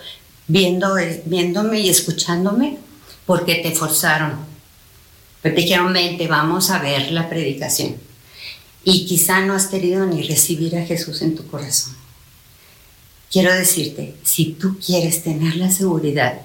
viendo, 0.49 0.97
viéndome 1.27 1.81
y 1.81 1.91
escuchándome 1.91 2.79
porque 3.27 3.57
te 3.57 3.73
forzaron. 3.73 4.33
Pero 5.43 5.55
te 5.55 5.61
dijeron, 5.61 5.93
vente, 5.93 6.27
vamos 6.27 6.71
a 6.71 6.79
ver 6.79 7.13
la 7.13 7.29
predicación. 7.29 7.97
Y 8.85 9.05
quizá 9.05 9.45
no 9.45 9.53
has 9.53 9.67
querido 9.67 10.07
ni 10.07 10.23
recibir 10.23 10.77
a 10.77 10.87
Jesús 10.87 11.21
en 11.21 11.37
tu 11.37 11.47
corazón. 11.47 11.95
Quiero 13.31 13.55
decirte, 13.55 14.17
si 14.25 14.53
tú 14.55 14.79
quieres 14.79 15.23
tener 15.23 15.57
la 15.57 15.71
seguridad 15.71 16.41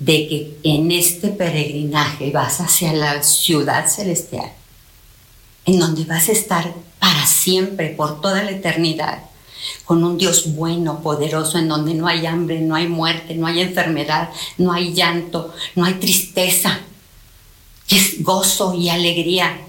de 0.00 0.28
que 0.28 0.58
en 0.62 0.90
este 0.90 1.28
peregrinaje 1.28 2.30
vas 2.30 2.60
hacia 2.60 2.92
la 2.94 3.22
ciudad 3.22 3.86
celestial, 3.86 4.50
en 5.66 5.78
donde 5.78 6.04
vas 6.04 6.28
a 6.30 6.32
estar 6.32 6.74
para 6.98 7.26
siempre, 7.26 7.90
por 7.90 8.20
toda 8.20 8.42
la 8.42 8.50
eternidad, 8.50 9.24
con 9.84 10.02
un 10.02 10.16
Dios 10.16 10.54
bueno, 10.54 11.02
poderoso, 11.02 11.58
en 11.58 11.68
donde 11.68 11.92
no 11.92 12.06
hay 12.06 12.24
hambre, 12.24 12.62
no 12.62 12.74
hay 12.74 12.88
muerte, 12.88 13.34
no 13.34 13.46
hay 13.46 13.60
enfermedad, 13.60 14.30
no 14.56 14.72
hay 14.72 14.94
llanto, 14.94 15.54
no 15.76 15.84
hay 15.84 15.94
tristeza, 15.94 16.80
que 17.86 17.96
es 17.96 18.22
gozo 18.22 18.74
y 18.74 18.88
alegría. 18.88 19.60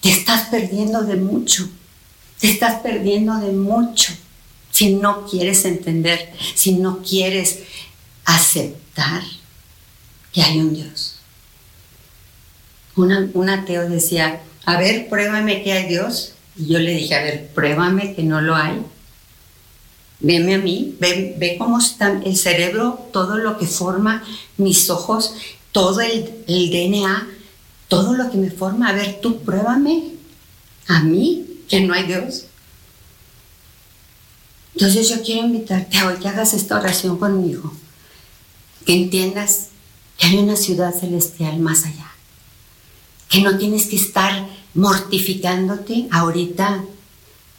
Te 0.00 0.10
estás 0.10 0.48
perdiendo 0.48 1.02
de 1.02 1.16
mucho, 1.16 1.68
te 2.38 2.52
estás 2.52 2.80
perdiendo 2.82 3.36
de 3.38 3.50
mucho 3.50 4.12
si 4.70 4.94
no 4.94 5.26
quieres 5.26 5.64
entender, 5.64 6.32
si 6.54 6.74
no 6.74 7.02
quieres 7.02 7.60
aceptar 8.24 8.87
que 10.32 10.42
hay 10.42 10.58
un 10.58 10.74
Dios. 10.74 11.16
un 12.96 13.48
ateo 13.48 13.88
decía, 13.88 14.42
a 14.64 14.78
ver, 14.78 15.08
pruébame 15.08 15.62
que 15.62 15.72
hay 15.72 15.88
Dios. 15.88 16.32
Y 16.56 16.66
yo 16.66 16.78
le 16.78 16.94
dije, 16.94 17.14
a 17.14 17.22
ver, 17.22 17.48
pruébame 17.54 18.14
que 18.14 18.22
no 18.22 18.40
lo 18.40 18.56
hay. 18.56 18.82
Veme 20.20 20.56
a 20.56 20.58
mí, 20.58 20.96
ve, 20.98 21.36
ve 21.38 21.56
cómo 21.56 21.78
está 21.78 22.20
el 22.24 22.36
cerebro, 22.36 23.08
todo 23.12 23.38
lo 23.38 23.56
que 23.56 23.66
forma 23.66 24.24
mis 24.56 24.90
ojos, 24.90 25.34
todo 25.70 26.00
el, 26.00 26.44
el 26.48 26.70
DNA, 26.70 27.28
todo 27.86 28.14
lo 28.14 28.28
que 28.30 28.38
me 28.38 28.50
forma. 28.50 28.88
A 28.88 28.92
ver, 28.92 29.20
tú 29.22 29.42
pruébame 29.42 30.14
a 30.88 31.00
mí 31.04 31.46
que 31.68 31.80
no 31.80 31.94
hay 31.94 32.04
Dios. 32.04 32.46
Entonces 34.74 35.08
yo 35.08 35.22
quiero 35.22 35.46
invitarte 35.46 35.98
a 35.98 36.08
hoy 36.08 36.16
que 36.16 36.28
hagas 36.28 36.52
esta 36.52 36.78
oración 36.78 37.16
conmigo 37.18 37.72
que 38.88 38.94
entiendas 38.94 39.66
que 40.16 40.28
hay 40.28 40.38
una 40.38 40.56
ciudad 40.56 40.94
celestial 40.98 41.58
más 41.58 41.84
allá, 41.84 42.10
que 43.28 43.42
no 43.42 43.58
tienes 43.58 43.84
que 43.84 43.96
estar 43.96 44.48
mortificándote 44.72 46.08
ahorita 46.10 46.86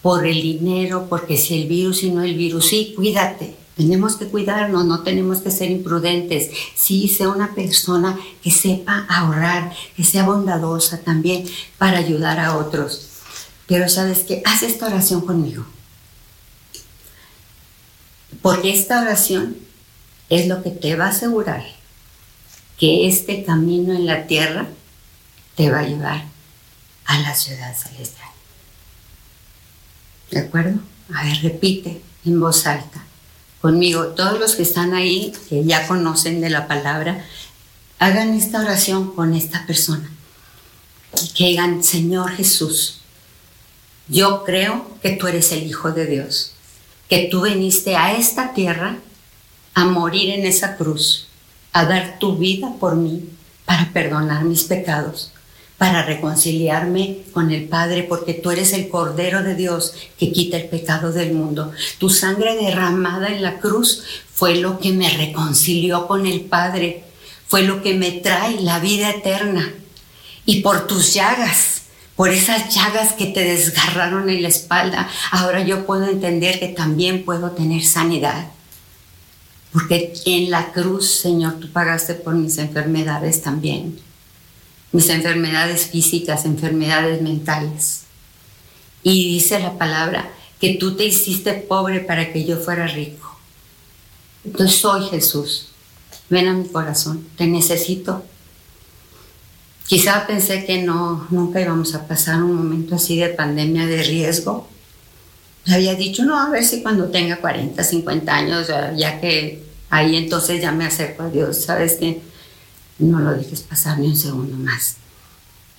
por 0.02 0.26
el 0.26 0.42
dinero, 0.42 1.06
porque 1.08 1.38
si 1.38 1.62
el 1.62 1.68
virus 1.68 2.02
y 2.02 2.10
no 2.10 2.24
el 2.24 2.34
virus, 2.34 2.70
sí, 2.70 2.94
cuídate, 2.96 3.56
tenemos 3.78 4.16
que 4.16 4.26
cuidarnos, 4.26 4.86
no 4.86 5.04
tenemos 5.04 5.42
que 5.42 5.52
ser 5.52 5.70
imprudentes. 5.70 6.50
Sí, 6.76 7.08
sea 7.08 7.30
una 7.30 7.54
persona 7.54 8.18
que 8.42 8.50
sepa 8.50 9.06
ahorrar, 9.08 9.72
que 9.96 10.04
sea 10.04 10.24
bondadosa 10.24 11.02
también 11.02 11.46
para 11.78 12.00
ayudar 12.00 12.40
a 12.40 12.58
otros. 12.58 13.08
Pero 13.68 13.88
sabes 13.88 14.24
que 14.24 14.42
haz 14.46 14.64
esta 14.64 14.88
oración 14.88 15.22
conmigo. 15.22 15.64
Porque 18.42 18.74
esta 18.74 19.04
oración 19.04 19.69
es 20.30 20.48
lo 20.48 20.64
que 20.64 20.70
te 20.70 20.96
va 20.96 21.08
a 21.08 21.10
asegurar 21.10 21.66
que 22.78 23.08
este 23.08 23.44
camino 23.44 23.94
en 23.94 24.06
la 24.06 24.28
tierra 24.28 24.68
te 25.56 25.70
va 25.70 25.80
a 25.80 25.88
llevar 25.88 26.24
a 27.06 27.20
la 27.20 27.36
ciudad 27.36 27.76
celestial. 27.76 28.30
¿De 30.32 30.40
acuerdo? 30.40 30.80
A 31.14 31.24
ver, 31.24 31.42
repite 31.42 32.02
en 32.26 32.40
voz 32.40 32.66
alta 32.68 33.04
conmigo. 33.62 34.08
Todos 34.08 34.40
los 34.40 34.56
que 34.56 34.64
están 34.64 34.94
ahí, 34.94 35.34
que 35.50 35.66
ya 35.66 35.88
conocen 35.88 36.40
de 36.40 36.50
la 36.50 36.68
palabra, 36.68 37.26
hagan 37.98 38.34
esta 38.34 38.62
oración 38.62 39.14
con 39.16 39.34
esta 39.34 39.66
persona. 39.66 40.10
Que 41.36 41.48
digan, 41.48 41.84
Señor 41.84 42.32
Jesús, 42.32 43.02
yo 44.08 44.44
creo 44.44 44.88
que 45.02 45.12
tú 45.12 45.28
eres 45.28 45.52
el 45.52 45.64
Hijo 45.64 45.92
de 45.92 46.06
Dios, 46.06 46.54
que 47.10 47.28
tú 47.30 47.42
viniste 47.42 47.96
a 47.96 48.16
esta 48.16 48.54
tierra 48.54 48.98
a 49.80 49.86
morir 49.86 50.32
en 50.32 50.46
esa 50.46 50.76
cruz, 50.76 51.28
a 51.72 51.86
dar 51.86 52.20
tu 52.20 52.36
vida 52.36 52.74
por 52.82 52.98
mí 52.98 53.30
para 53.64 53.94
perdonar 53.94 54.44
mis 54.44 54.66
pecados, 54.66 55.32
para 55.78 56.04
reconciliarme 56.04 57.20
con 57.32 57.52
el 57.52 57.64
Padre, 57.70 58.04
porque 58.04 58.34
tú 58.34 58.52
eres 58.52 58.74
el 58.74 58.90
Cordero 58.90 59.42
de 59.42 59.56
Dios 59.56 59.94
que 60.18 60.34
quita 60.34 60.58
el 60.58 60.68
pecado 60.68 61.14
del 61.14 61.32
mundo. 61.32 61.72
Tu 61.98 62.10
sangre 62.10 62.58
derramada 62.58 63.30
en 63.30 63.42
la 63.42 63.60
cruz 63.60 64.04
fue 64.34 64.56
lo 64.56 64.80
que 64.80 64.92
me 64.92 65.10
reconcilió 65.12 66.08
con 66.08 66.26
el 66.26 66.42
Padre, 66.42 67.06
fue 67.48 67.64
lo 67.64 67.82
que 67.82 67.94
me 67.94 68.12
trae 68.12 68.60
la 68.60 68.80
vida 68.80 69.10
eterna. 69.10 69.72
Y 70.46 70.60
por 70.60 70.88
tus 70.88 71.14
llagas, 71.14 71.84
por 72.18 72.32
esas 72.32 72.76
llagas 72.76 73.14
que 73.14 73.28
te 73.28 73.46
desgarraron 73.46 74.30
en 74.30 74.42
la 74.42 74.50
espalda, 74.50 75.08
ahora 75.32 75.62
yo 75.62 75.86
puedo 75.86 76.10
entender 76.10 76.60
que 76.60 76.68
también 76.68 77.24
puedo 77.24 77.52
tener 77.52 77.86
sanidad. 77.86 78.59
Porque 79.72 80.14
en 80.26 80.50
la 80.50 80.72
cruz, 80.72 81.12
Señor, 81.12 81.60
tú 81.60 81.72
pagaste 81.72 82.16
por 82.16 82.34
mis 82.34 82.58
enfermedades 82.58 83.42
también. 83.42 84.00
Mis 84.92 85.10
enfermedades 85.10 85.88
físicas, 85.88 86.46
enfermedades 86.46 87.22
mentales. 87.22 88.04
Y 89.04 89.34
dice 89.34 89.60
la 89.60 89.78
palabra 89.78 90.32
que 90.60 90.76
tú 90.76 90.96
te 90.96 91.06
hiciste 91.06 91.54
pobre 91.54 92.00
para 92.00 92.34
que 92.34 92.44
yo 92.46 92.58
fuera 92.58 92.88
rico. 92.88 93.40
Entonces 94.44 94.78
soy 94.78 95.08
Jesús. 95.10 95.70
Ven 96.30 96.48
a 96.48 96.54
mi 96.54 96.68
corazón, 96.68 97.28
te 97.38 97.48
necesito. 97.48 98.24
Quizá 99.88 100.28
pensé 100.28 100.66
que 100.66 100.84
no, 100.84 101.28
nunca 101.32 101.62
íbamos 101.62 101.96
a 101.96 102.08
pasar 102.08 102.44
un 102.44 102.56
momento 102.56 102.96
así 102.96 103.18
de 103.18 103.30
pandemia 103.30 103.88
de 103.88 104.04
riesgo, 104.04 104.68
había 105.74 105.96
dicho, 105.96 106.26
no, 106.26 106.40
a 106.40 106.50
ver 106.50 106.64
si 106.64 106.82
cuando 106.82 107.10
tenga 107.10 107.38
40, 107.38 107.84
50 107.84 108.36
años, 108.36 108.68
ya 108.96 109.20
que 109.20 109.64
ahí 109.90 110.16
entonces 110.16 110.62
ya 110.62 110.72
me 110.72 110.86
acerco 110.86 111.24
a 111.24 111.30
Dios, 111.30 111.64
¿sabes 111.64 111.98
qué? 112.00 112.22
No 112.98 113.20
lo 113.20 113.34
dejes 113.34 113.62
pasar 113.62 114.00
ni 114.00 114.08
un 114.08 114.18
segundo 114.18 114.56
más, 114.58 114.98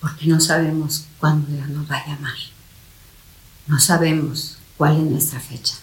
porque 0.01 0.27
no 0.27 0.41
sabemos 0.41 1.05
cuándo 1.19 1.51
Dios 1.53 1.69
nos 1.69 1.91
va 1.91 1.97
a 1.97 2.07
llamar. 2.07 2.37
No 3.67 3.79
sabemos 3.79 4.59
cuál 4.77 4.97
es 4.97 5.03
nuestra 5.03 5.41
fecha. 5.41 5.75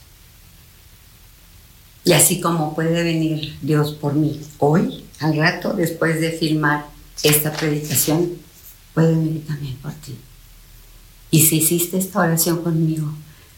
Y 2.04 2.14
así 2.14 2.40
como 2.40 2.74
puede 2.74 3.04
venir 3.04 3.58
Dios 3.62 3.94
por 3.94 4.14
mí 4.14 4.42
hoy, 4.60 5.06
al 5.20 5.36
rato, 5.36 5.74
después 5.74 6.22
de 6.22 6.32
filmar 6.32 6.86
esta 7.24 7.52
predicación, 7.52 8.34
puede 8.94 9.12
venir 9.12 9.46
también 9.46 9.76
por 9.78 9.92
ti. 9.94 10.18
Y 11.30 11.46
si 11.46 11.58
hiciste 11.58 11.98
esta 11.98 12.20
oración 12.20 12.64
conmigo, 12.64 13.14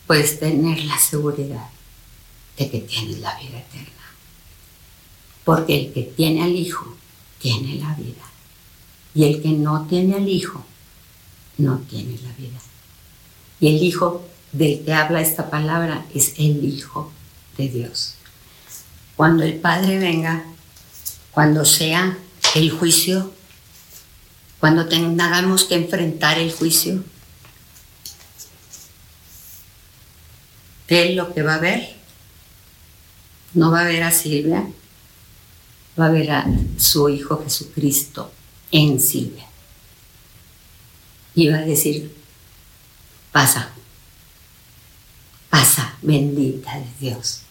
puedes 0.10 0.40
tener 0.40 0.86
la 0.86 0.98
seguridad 0.98 1.70
de 2.58 2.68
que 2.68 2.80
tienes 2.80 3.20
la 3.20 3.38
vida 3.38 3.60
eterna. 3.60 4.06
Porque 5.44 5.80
el 5.80 5.94
que 5.94 6.02
tiene 6.02 6.42
al 6.42 6.56
Hijo 6.56 6.98
tiene 7.38 7.76
la 7.76 7.94
vida. 7.94 8.26
Y 9.14 9.26
el 9.26 9.40
que 9.40 9.50
no 9.50 9.86
tiene 9.86 10.16
al 10.16 10.28
Hijo 10.28 10.66
no 11.60 11.78
tiene 11.88 12.18
la 12.24 12.32
vida. 12.34 12.58
Y 13.60 13.68
el 13.68 13.84
Hijo 13.84 14.28
del 14.52 14.84
que 14.84 14.96
habla 14.96 15.22
esta 15.22 15.52
palabra 15.52 16.04
es 16.16 16.34
el 16.40 16.66
Hijo 16.66 17.12
de 17.56 17.70
Dios. 17.70 18.16
cuando 19.16 19.44
el 19.44 19.60
Padre 19.60 20.00
venga, 20.00 20.44
cuando 21.30 21.66
sea 21.66 22.18
el 22.56 22.72
juicio, 22.72 23.32
cuando 24.60 24.88
tengamos 24.88 25.66
que 25.66 25.76
enfrentar 25.76 26.40
el 26.40 26.52
juicio, 26.52 27.04
Él 30.90 31.16
lo 31.16 31.34
que 31.34 31.44
va 31.44 31.56
a 31.56 31.60
ver, 31.60 31.96
no 33.54 33.72
va 33.72 33.82
a 33.82 33.86
ver 33.86 34.04
a 34.04 34.12
Silvia, 34.12 34.68
va 36.00 36.08
a 36.08 36.12
ver 36.12 36.32
a 36.32 36.46
su 36.78 37.10
Hijo 37.10 37.44
Jesucristo 37.44 38.32
en 38.72 39.00
Silvia. 39.00 39.46
Y 41.36 41.48
va 41.48 41.58
a 41.58 41.62
decir, 41.62 42.16
pasa, 43.32 43.70
pasa, 45.50 45.96
bendita 46.02 46.78
de 46.78 46.88
Dios. 47.00 47.42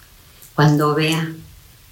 Cuando 0.55 0.95
vea 0.95 1.33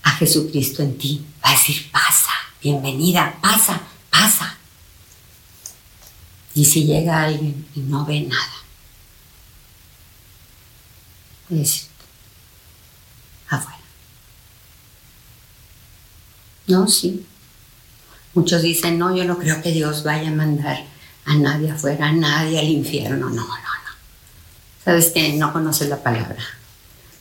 a 0.03 0.11
Jesucristo 0.13 0.83
en 0.83 0.99
ti, 0.99 1.25
va 1.45 1.51
a 1.51 1.53
decir, 1.53 1.91
pasa, 1.93 2.33
bienvenida, 2.61 3.39
pasa, 3.41 3.81
pasa. 4.11 4.59
Y 6.55 6.65
si 6.65 6.85
llega 6.87 7.23
alguien 7.23 7.67
y 7.77 7.81
no 7.81 8.05
ve 8.05 8.23
nada, 8.23 8.66
afuera. 13.49 13.79
No, 16.67 16.89
sí. 16.89 17.25
Muchos 18.35 18.63
dicen, 18.63 18.99
no, 18.99 19.17
yo 19.17 19.25
no 19.25 19.39
creo 19.39 19.63
que 19.63 19.73
Dios 19.73 20.03
vaya 20.03 20.29
a 20.29 20.33
mandar 20.33 20.85
a 21.25 21.35
nadie 21.37 21.71
afuera, 21.71 22.09
a 22.09 22.13
nadie 22.13 22.59
al 22.59 22.69
infierno. 22.69 23.29
No, 23.29 23.35
no, 23.35 23.47
no. 23.47 23.67
Sabes 24.85 25.07
que 25.07 25.33
no 25.33 25.53
conoces 25.53 25.89
la 25.89 26.03
palabra. 26.03 26.37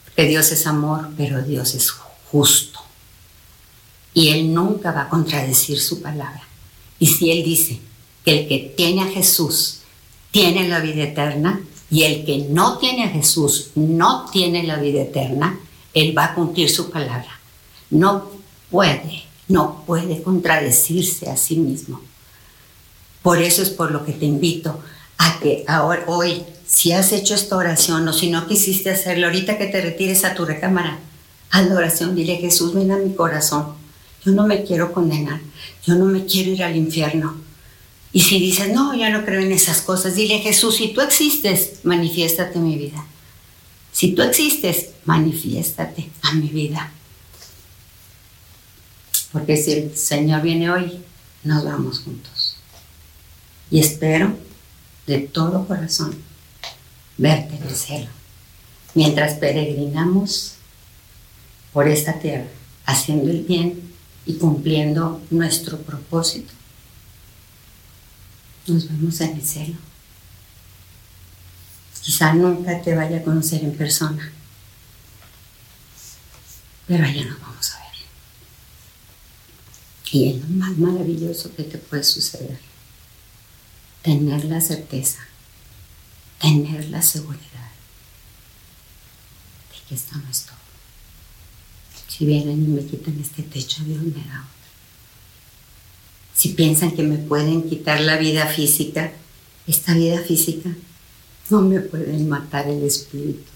Porque 0.06 0.26
Dios 0.26 0.52
es 0.52 0.68
amor, 0.68 1.10
pero 1.18 1.42
Dios 1.42 1.74
es 1.74 1.92
justo. 2.32 2.80
Y 4.14 4.30
Él 4.30 4.54
nunca 4.54 4.92
va 4.92 5.04
a 5.04 5.10
contradecir 5.10 5.80
su 5.80 6.02
palabra. 6.02 6.44
Y 7.00 7.08
si 7.08 7.32
Él 7.32 7.44
dice 7.44 7.80
que 8.24 8.42
el 8.42 8.48
que 8.48 8.74
tiene 8.78 9.04
a 9.04 9.08
Jesús 9.08 9.80
tiene 10.32 10.68
la 10.68 10.80
vida 10.80 11.04
eterna, 11.04 11.60
y 11.90 12.04
el 12.04 12.26
que 12.26 12.48
no 12.50 12.78
tiene 12.78 13.06
a 13.06 13.10
Jesús 13.10 13.72
no 13.76 14.26
tiene 14.32 14.64
la 14.64 14.78
vida 14.78 15.02
eterna, 15.02 15.60
Él 15.94 16.18
va 16.18 16.26
a 16.26 16.36
cumplir 16.36 16.70
su 16.70 16.90
palabra. 16.90 17.40
No 17.90 18.30
puede, 18.72 19.24
no 19.48 19.84
puede 19.86 20.22
contradecirse 20.22 21.30
a 21.30 21.38
sí 21.38 21.58
mismo. 21.58 22.02
Por 23.22 23.42
eso 23.42 23.62
es 23.62 23.70
por 23.70 23.92
lo 23.92 24.06
que 24.06 24.14
te 24.14 24.26
invito 24.26 24.80
a 25.18 25.40
que 25.40 25.64
ahora, 25.68 26.04
hoy, 26.08 26.44
si 26.68 26.92
has 26.92 27.12
hecho 27.12 27.36
esta 27.36 27.56
oración 27.56 28.08
o 28.08 28.14
si 28.14 28.30
no 28.30 28.48
quisiste 28.48 28.90
hacerlo, 28.90 29.28
ahorita 29.28 29.58
que 29.58 29.68
te 29.68 29.82
retires 29.82 30.26
a 30.26 30.34
tu 30.34 30.46
recámara, 30.46 31.00
haz 31.52 31.68
la 31.68 31.76
oración, 31.76 32.16
dile 32.16 32.38
Jesús, 32.38 32.74
ven 32.74 32.92
a 32.92 32.98
mi 32.98 33.14
corazón. 33.14 33.74
Yo 34.26 34.32
no 34.32 34.48
me 34.48 34.64
quiero 34.64 34.92
condenar, 34.92 35.40
yo 35.86 35.96
no 35.96 36.06
me 36.06 36.26
quiero 36.26 36.52
ir 36.52 36.64
al 36.64 36.76
infierno. 36.76 37.45
Y 38.16 38.22
si 38.22 38.40
dices, 38.40 38.70
no, 38.70 38.96
yo 38.96 39.10
no 39.10 39.26
creo 39.26 39.42
en 39.42 39.52
esas 39.52 39.82
cosas, 39.82 40.16
dile 40.16 40.40
Jesús, 40.40 40.78
si 40.78 40.94
tú 40.94 41.02
existes, 41.02 41.82
manifiéstate 41.84 42.58
mi 42.60 42.78
vida. 42.78 43.06
Si 43.92 44.14
tú 44.14 44.22
existes, 44.22 44.92
manifiéstate 45.04 46.10
a 46.22 46.32
mi 46.32 46.48
vida. 46.48 46.94
Porque 49.34 49.58
si 49.58 49.74
el 49.74 49.98
Señor 49.98 50.44
viene 50.44 50.72
hoy, 50.72 51.02
nos 51.44 51.66
vamos 51.66 52.00
juntos. 52.00 52.56
Y 53.70 53.82
espero 53.82 54.34
de 55.08 55.20
todo 55.20 55.68
corazón 55.68 56.16
verte 57.18 57.58
en 57.58 57.64
el 57.64 57.76
cielo. 57.76 58.08
Mientras 58.94 59.34
peregrinamos 59.34 60.54
por 61.74 61.90
esta 61.90 62.18
tierra, 62.18 62.48
haciendo 62.86 63.30
el 63.30 63.42
bien 63.42 63.92
y 64.26 64.36
cumpliendo 64.36 65.22
nuestro 65.32 65.80
propósito 65.80 66.54
nos 68.68 68.88
vemos 68.88 69.20
en 69.22 69.36
el 69.36 69.46
cielo. 69.46 69.78
Quizá 72.02 72.34
nunca 72.34 72.82
te 72.82 72.96
vaya 72.96 73.18
a 73.18 73.24
conocer 73.24 73.64
en 73.64 73.76
persona, 73.76 74.32
pero 76.88 77.04
allá 77.04 77.26
nos 77.26 77.40
vamos 77.42 77.72
a 77.72 77.80
ver. 77.80 77.86
Y 80.12 80.30
es 80.30 80.42
lo 80.42 80.48
más 80.50 80.78
maravilloso 80.78 81.54
que 81.56 81.64
te 81.64 81.78
puede 81.78 82.04
suceder. 82.04 82.60
Tener 84.04 84.46
la 84.46 84.62
certeza, 84.62 85.26
tener 86.40 86.90
la 86.90 87.02
seguridad 87.02 87.72
de 89.72 89.88
que 89.88 89.96
esto 89.96 90.16
no 90.18 90.30
es 90.30 90.42
todo. 90.42 90.56
Si 92.08 92.26
vienen 92.26 92.64
y 92.64 92.68
me 92.68 92.86
quitan 92.86 93.20
este 93.20 93.42
techo, 93.44 93.84
Dios 93.84 94.04
me 94.04 94.24
da 94.24 94.46
si 96.36 96.50
piensan 96.50 96.92
que 96.92 97.04
me 97.04 97.18
pueden 97.18 97.64
quitar 97.64 98.02
la 98.02 98.18
vida 98.18 98.46
física, 98.46 99.12
esta 99.68 99.94
vida 99.94 100.20
física, 100.20 100.70
no 101.50 101.62
me 101.62 101.80
pueden 101.80 102.28
matar 102.28 102.68
el 102.68 102.84
espíritu. 102.84 103.52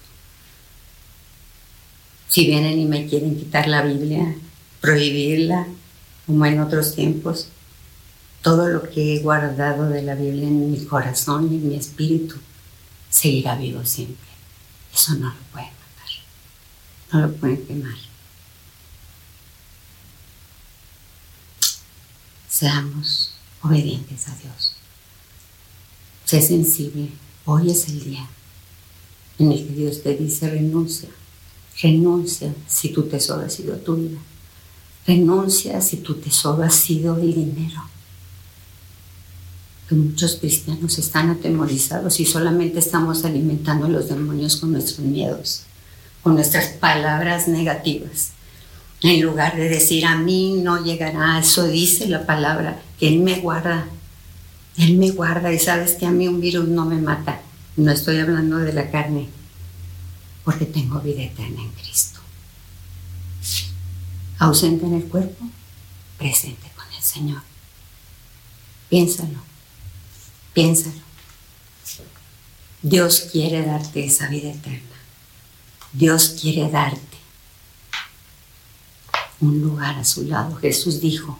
Si 2.29 2.47
vienen 2.47 2.79
y 2.79 2.85
me 2.85 3.05
quieren 3.07 3.35
quitar 3.37 3.67
la 3.67 3.81
Biblia, 3.81 4.33
prohibirla, 4.79 5.67
como 6.25 6.45
en 6.45 6.59
otros 6.59 6.95
tiempos, 6.95 7.49
todo 8.41 8.69
lo 8.69 8.89
que 8.89 9.15
he 9.15 9.19
guardado 9.19 9.89
de 9.89 10.01
la 10.01 10.15
Biblia 10.15 10.47
en 10.47 10.71
mi 10.71 10.85
corazón 10.85 11.51
y 11.51 11.55
en 11.55 11.69
mi 11.69 11.75
espíritu 11.75 12.35
seguirá 13.09 13.55
vivo 13.55 13.83
siempre. 13.83 14.29
Eso 14.93 15.15
no 15.15 15.27
lo 15.27 15.41
pueden 15.51 15.69
matar, 15.69 16.09
no 17.11 17.27
lo 17.27 17.33
pueden 17.33 17.65
quemar. 17.65 18.08
Seamos 22.59 23.31
obedientes 23.61 24.27
a 24.27 24.35
Dios. 24.35 24.73
Sé 26.25 26.41
sensible. 26.41 27.07
Hoy 27.45 27.71
es 27.71 27.87
el 27.87 28.03
día 28.03 28.27
en 29.37 29.53
el 29.53 29.65
que 29.65 29.73
Dios 29.75 30.03
te 30.03 30.17
dice 30.17 30.49
renuncia. 30.49 31.07
Renuncia 31.81 32.53
si 32.67 32.89
tu 32.89 33.03
tesoro 33.03 33.45
ha 33.45 33.49
sido 33.49 33.77
tu 33.77 33.95
vida. 33.95 34.19
Renuncia 35.07 35.79
si 35.79 35.97
tu 35.97 36.15
tesoro 36.15 36.61
ha 36.63 36.69
sido 36.69 37.15
el 37.15 37.33
dinero. 37.33 37.81
Que 39.87 39.95
muchos 39.95 40.35
cristianos 40.35 40.97
están 40.97 41.29
atemorizados 41.29 42.19
y 42.19 42.25
solamente 42.25 42.79
estamos 42.79 43.23
alimentando 43.23 43.85
a 43.85 43.89
los 43.89 44.09
demonios 44.09 44.57
con 44.57 44.73
nuestros 44.73 44.99
miedos, 44.99 45.61
con 46.21 46.35
nuestras 46.35 46.67
palabras 46.73 47.47
negativas. 47.47 48.33
En 49.01 49.21
lugar 49.21 49.55
de 49.55 49.69
decir 49.69 50.05
a 50.05 50.15
mí 50.15 50.59
no 50.61 50.83
llegará, 50.83 51.39
eso 51.39 51.67
dice 51.67 52.07
la 52.07 52.25
palabra, 52.25 52.81
que 52.99 53.07
Él 53.07 53.19
me 53.19 53.39
guarda. 53.39 53.87
Él 54.77 54.97
me 54.97 55.11
guarda 55.11 55.53
y 55.53 55.59
sabes 55.59 55.95
que 55.95 56.05
a 56.05 56.11
mí 56.11 56.27
un 56.27 56.41
virus 56.41 56.67
no 56.67 56.85
me 56.85 56.97
mata. 56.97 57.41
No 57.77 57.91
estoy 57.91 58.19
hablando 58.19 58.57
de 58.57 58.73
la 58.73 58.91
carne, 58.91 59.29
porque 60.43 60.65
tengo 60.65 60.99
vida 60.99 61.23
eterna 61.23 61.61
en 61.61 61.69
Cristo. 61.71 62.19
Ausente 64.37 64.85
en 64.85 64.95
el 64.95 65.03
cuerpo, 65.05 65.45
presente 66.17 66.69
con 66.75 66.85
el 66.93 67.01
Señor. 67.01 67.41
Piénsalo, 68.89 69.39
piénsalo. 70.53 71.09
Dios 72.81 73.27
quiere 73.31 73.65
darte 73.65 74.05
esa 74.05 74.27
vida 74.27 74.51
eterna. 74.51 74.79
Dios 75.93 76.37
quiere 76.41 76.69
darte 76.69 77.08
un 79.41 79.61
lugar 79.61 79.97
a 79.97 80.05
su 80.05 80.23
lado. 80.23 80.55
Jesús 80.55 81.01
dijo, 81.01 81.37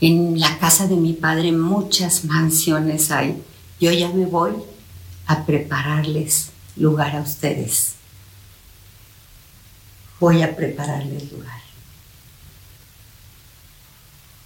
en 0.00 0.38
la 0.38 0.58
casa 0.58 0.86
de 0.86 0.96
mi 0.96 1.12
Padre 1.12 1.52
muchas 1.52 2.24
mansiones 2.24 3.10
hay. 3.10 3.42
Yo 3.80 3.92
ya 3.92 4.08
me 4.10 4.26
voy 4.26 4.52
a 5.26 5.46
prepararles 5.46 6.50
lugar 6.76 7.16
a 7.16 7.20
ustedes. 7.20 7.94
Voy 10.20 10.42
a 10.42 10.56
prepararles 10.56 11.32
lugar. 11.32 11.60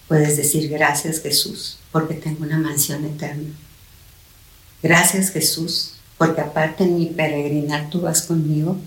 Puedes 0.07 0.37
decir 0.37 0.69
gracias 0.71 1.21
Jesús 1.21 1.79
porque 1.93 2.15
tengo 2.15 2.45
una 2.45 2.59
mansión 2.59 3.05
eterna. 3.05 3.51
Gracias 4.83 5.31
Jesús 5.31 5.95
porque 6.17 6.41
aparte 6.41 6.85
en 6.85 6.99
mi 6.99 7.07
peregrinar 7.07 7.91
tú 7.91 8.03
vas 8.03 8.23
conmigo 8.23 8.79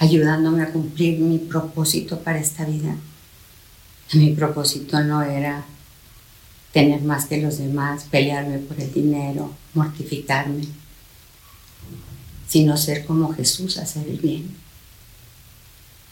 ayudándome 0.00 0.62
a 0.62 0.72
cumplir 0.72 1.20
mi 1.20 1.38
propósito 1.38 2.18
para 2.20 2.40
esta 2.40 2.64
vida. 2.64 2.96
Mi 4.14 4.32
propósito 4.32 4.98
no 5.04 5.22
era 5.22 5.64
tener 6.72 7.02
más 7.02 7.26
que 7.26 7.40
los 7.40 7.58
demás, 7.58 8.04
pelearme 8.10 8.58
por 8.58 8.80
el 8.80 8.92
dinero, 8.92 9.52
mortificarme, 9.74 10.64
sino 12.48 12.76
ser 12.76 13.04
como 13.04 13.34
Jesús, 13.34 13.76
hacer 13.76 14.08
el 14.08 14.16
bien, 14.16 14.56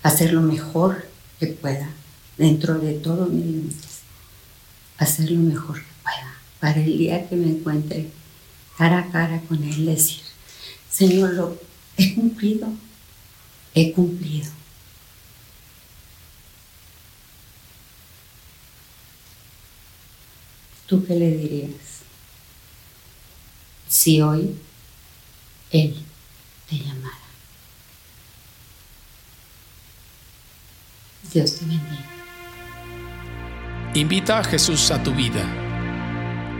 hacer 0.03 0.35
lo 0.35 0.43
mejor 0.43 1.07
que 1.41 1.47
pueda 1.47 1.89
dentro 2.37 2.79
de 2.79 2.93
todos 2.93 3.31
mis 3.31 3.47
límites, 3.47 4.01
hacer 4.99 5.31
lo 5.31 5.41
mejor 5.41 5.77
que 5.77 6.03
pueda 6.03 6.35
para 6.61 6.81
el 6.81 6.99
día 6.99 7.27
que 7.27 7.37
me 7.37 7.49
encuentre 7.49 8.11
cara 8.77 8.99
a 8.99 9.11
cara 9.11 9.41
con 9.49 9.65
Él, 9.65 9.87
decir, 9.87 10.21
Señor, 10.91 11.33
lo 11.33 11.59
he 11.97 12.15
cumplido, 12.15 12.69
he 13.79 13.93
cumplido. 13.93 14.51
¿Tú 20.87 21.05
qué 21.07 21.15
le 21.15 21.31
dirías? 21.31 22.03
Si 23.89 24.23
hoy 24.23 24.57
Él 25.71 26.03
te 26.69 26.79
llamara. 26.79 27.19
Dios 31.33 31.57
te 31.57 31.67
bendiga. 31.67 32.07
Invita 33.95 34.39
a 34.39 34.45
Jesús 34.45 34.91
a 34.91 35.03
tu 35.03 35.13
vida. 35.13 35.45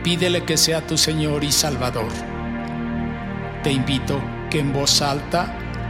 Pídele 0.03 0.45
que 0.45 0.57
sea 0.57 0.85
tu 0.85 0.97
Señor 0.97 1.43
y 1.43 1.51
Salvador. 1.51 2.11
Te 3.63 3.71
invito 3.71 4.21
que 4.49 4.59
en 4.59 4.73
voz 4.73 5.01
alta 5.01 5.58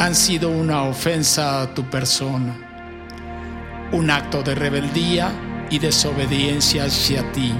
han 0.00 0.14
sido 0.14 0.48
una 0.48 0.84
ofensa 0.84 1.60
a 1.60 1.74
tu 1.74 1.84
persona, 1.84 2.56
un 3.92 4.10
acto 4.10 4.42
de 4.42 4.54
rebeldía 4.54 5.30
y 5.68 5.78
desobediencia 5.78 6.84
hacia 6.84 7.30
ti. 7.32 7.52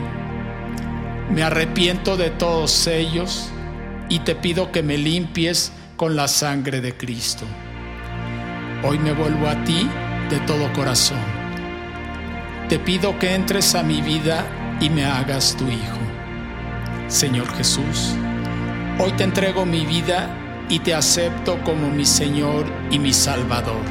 Me 1.31 1.43
arrepiento 1.43 2.17
de 2.17 2.31
todos 2.31 2.87
ellos 2.87 3.51
y 4.09 4.21
te 4.21 4.35
pido 4.35 4.73
que 4.73 4.83
me 4.83 4.97
limpies 4.97 5.71
con 5.99 6.17
la 6.17 6.29
sangre 6.29 6.81
de 6.81 6.97
Cristo. 6.97 7.45
Hoy 8.85 8.99
me 8.99 9.13
vuelvo 9.13 9.47
a 9.47 9.63
ti 9.65 9.87
de 10.31 10.39
todo 10.47 10.73
corazón. 10.73 11.21
Te 12.71 12.79
pido 12.79 13.19
que 13.19 13.35
entres 13.35 13.75
a 13.75 13.83
mi 13.83 14.01
vida 14.01 14.47
y 14.81 14.89
me 14.89 15.05
hagas 15.05 15.55
tu 15.59 15.69
Hijo. 15.69 15.99
Señor 17.07 17.55
Jesús, 17.55 18.15
hoy 18.99 19.13
te 19.13 19.25
entrego 19.25 19.67
mi 19.67 19.85
vida 19.85 20.40
y 20.71 20.79
te 20.79 20.95
acepto 20.95 21.63
como 21.65 21.91
mi 21.91 22.07
Señor 22.07 22.65
y 22.91 22.99
mi 22.99 23.13
Salvador, 23.13 23.83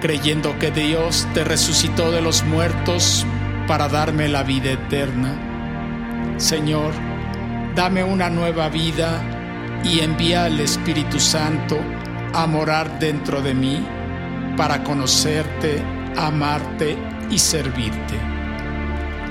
creyendo 0.00 0.58
que 0.58 0.72
Dios 0.72 1.26
te 1.32 1.44
resucitó 1.44 2.10
de 2.10 2.20
los 2.20 2.44
muertos 2.44 3.24
para 3.68 3.88
darme 3.88 4.28
la 4.28 4.42
vida 4.42 4.72
eterna. 4.72 6.34
Señor, 6.36 6.92
dame 7.76 8.02
una 8.02 8.28
nueva 8.28 8.68
vida 8.68 9.22
y 9.84 10.00
envía 10.00 10.44
al 10.44 10.58
Espíritu 10.58 11.20
Santo 11.20 11.78
a 12.34 12.46
morar 12.46 12.98
dentro 12.98 13.40
de 13.40 13.54
mí 13.54 13.86
para 14.56 14.82
conocerte, 14.82 15.82
amarte 16.16 16.98
y 17.30 17.38
servirte. 17.38 18.18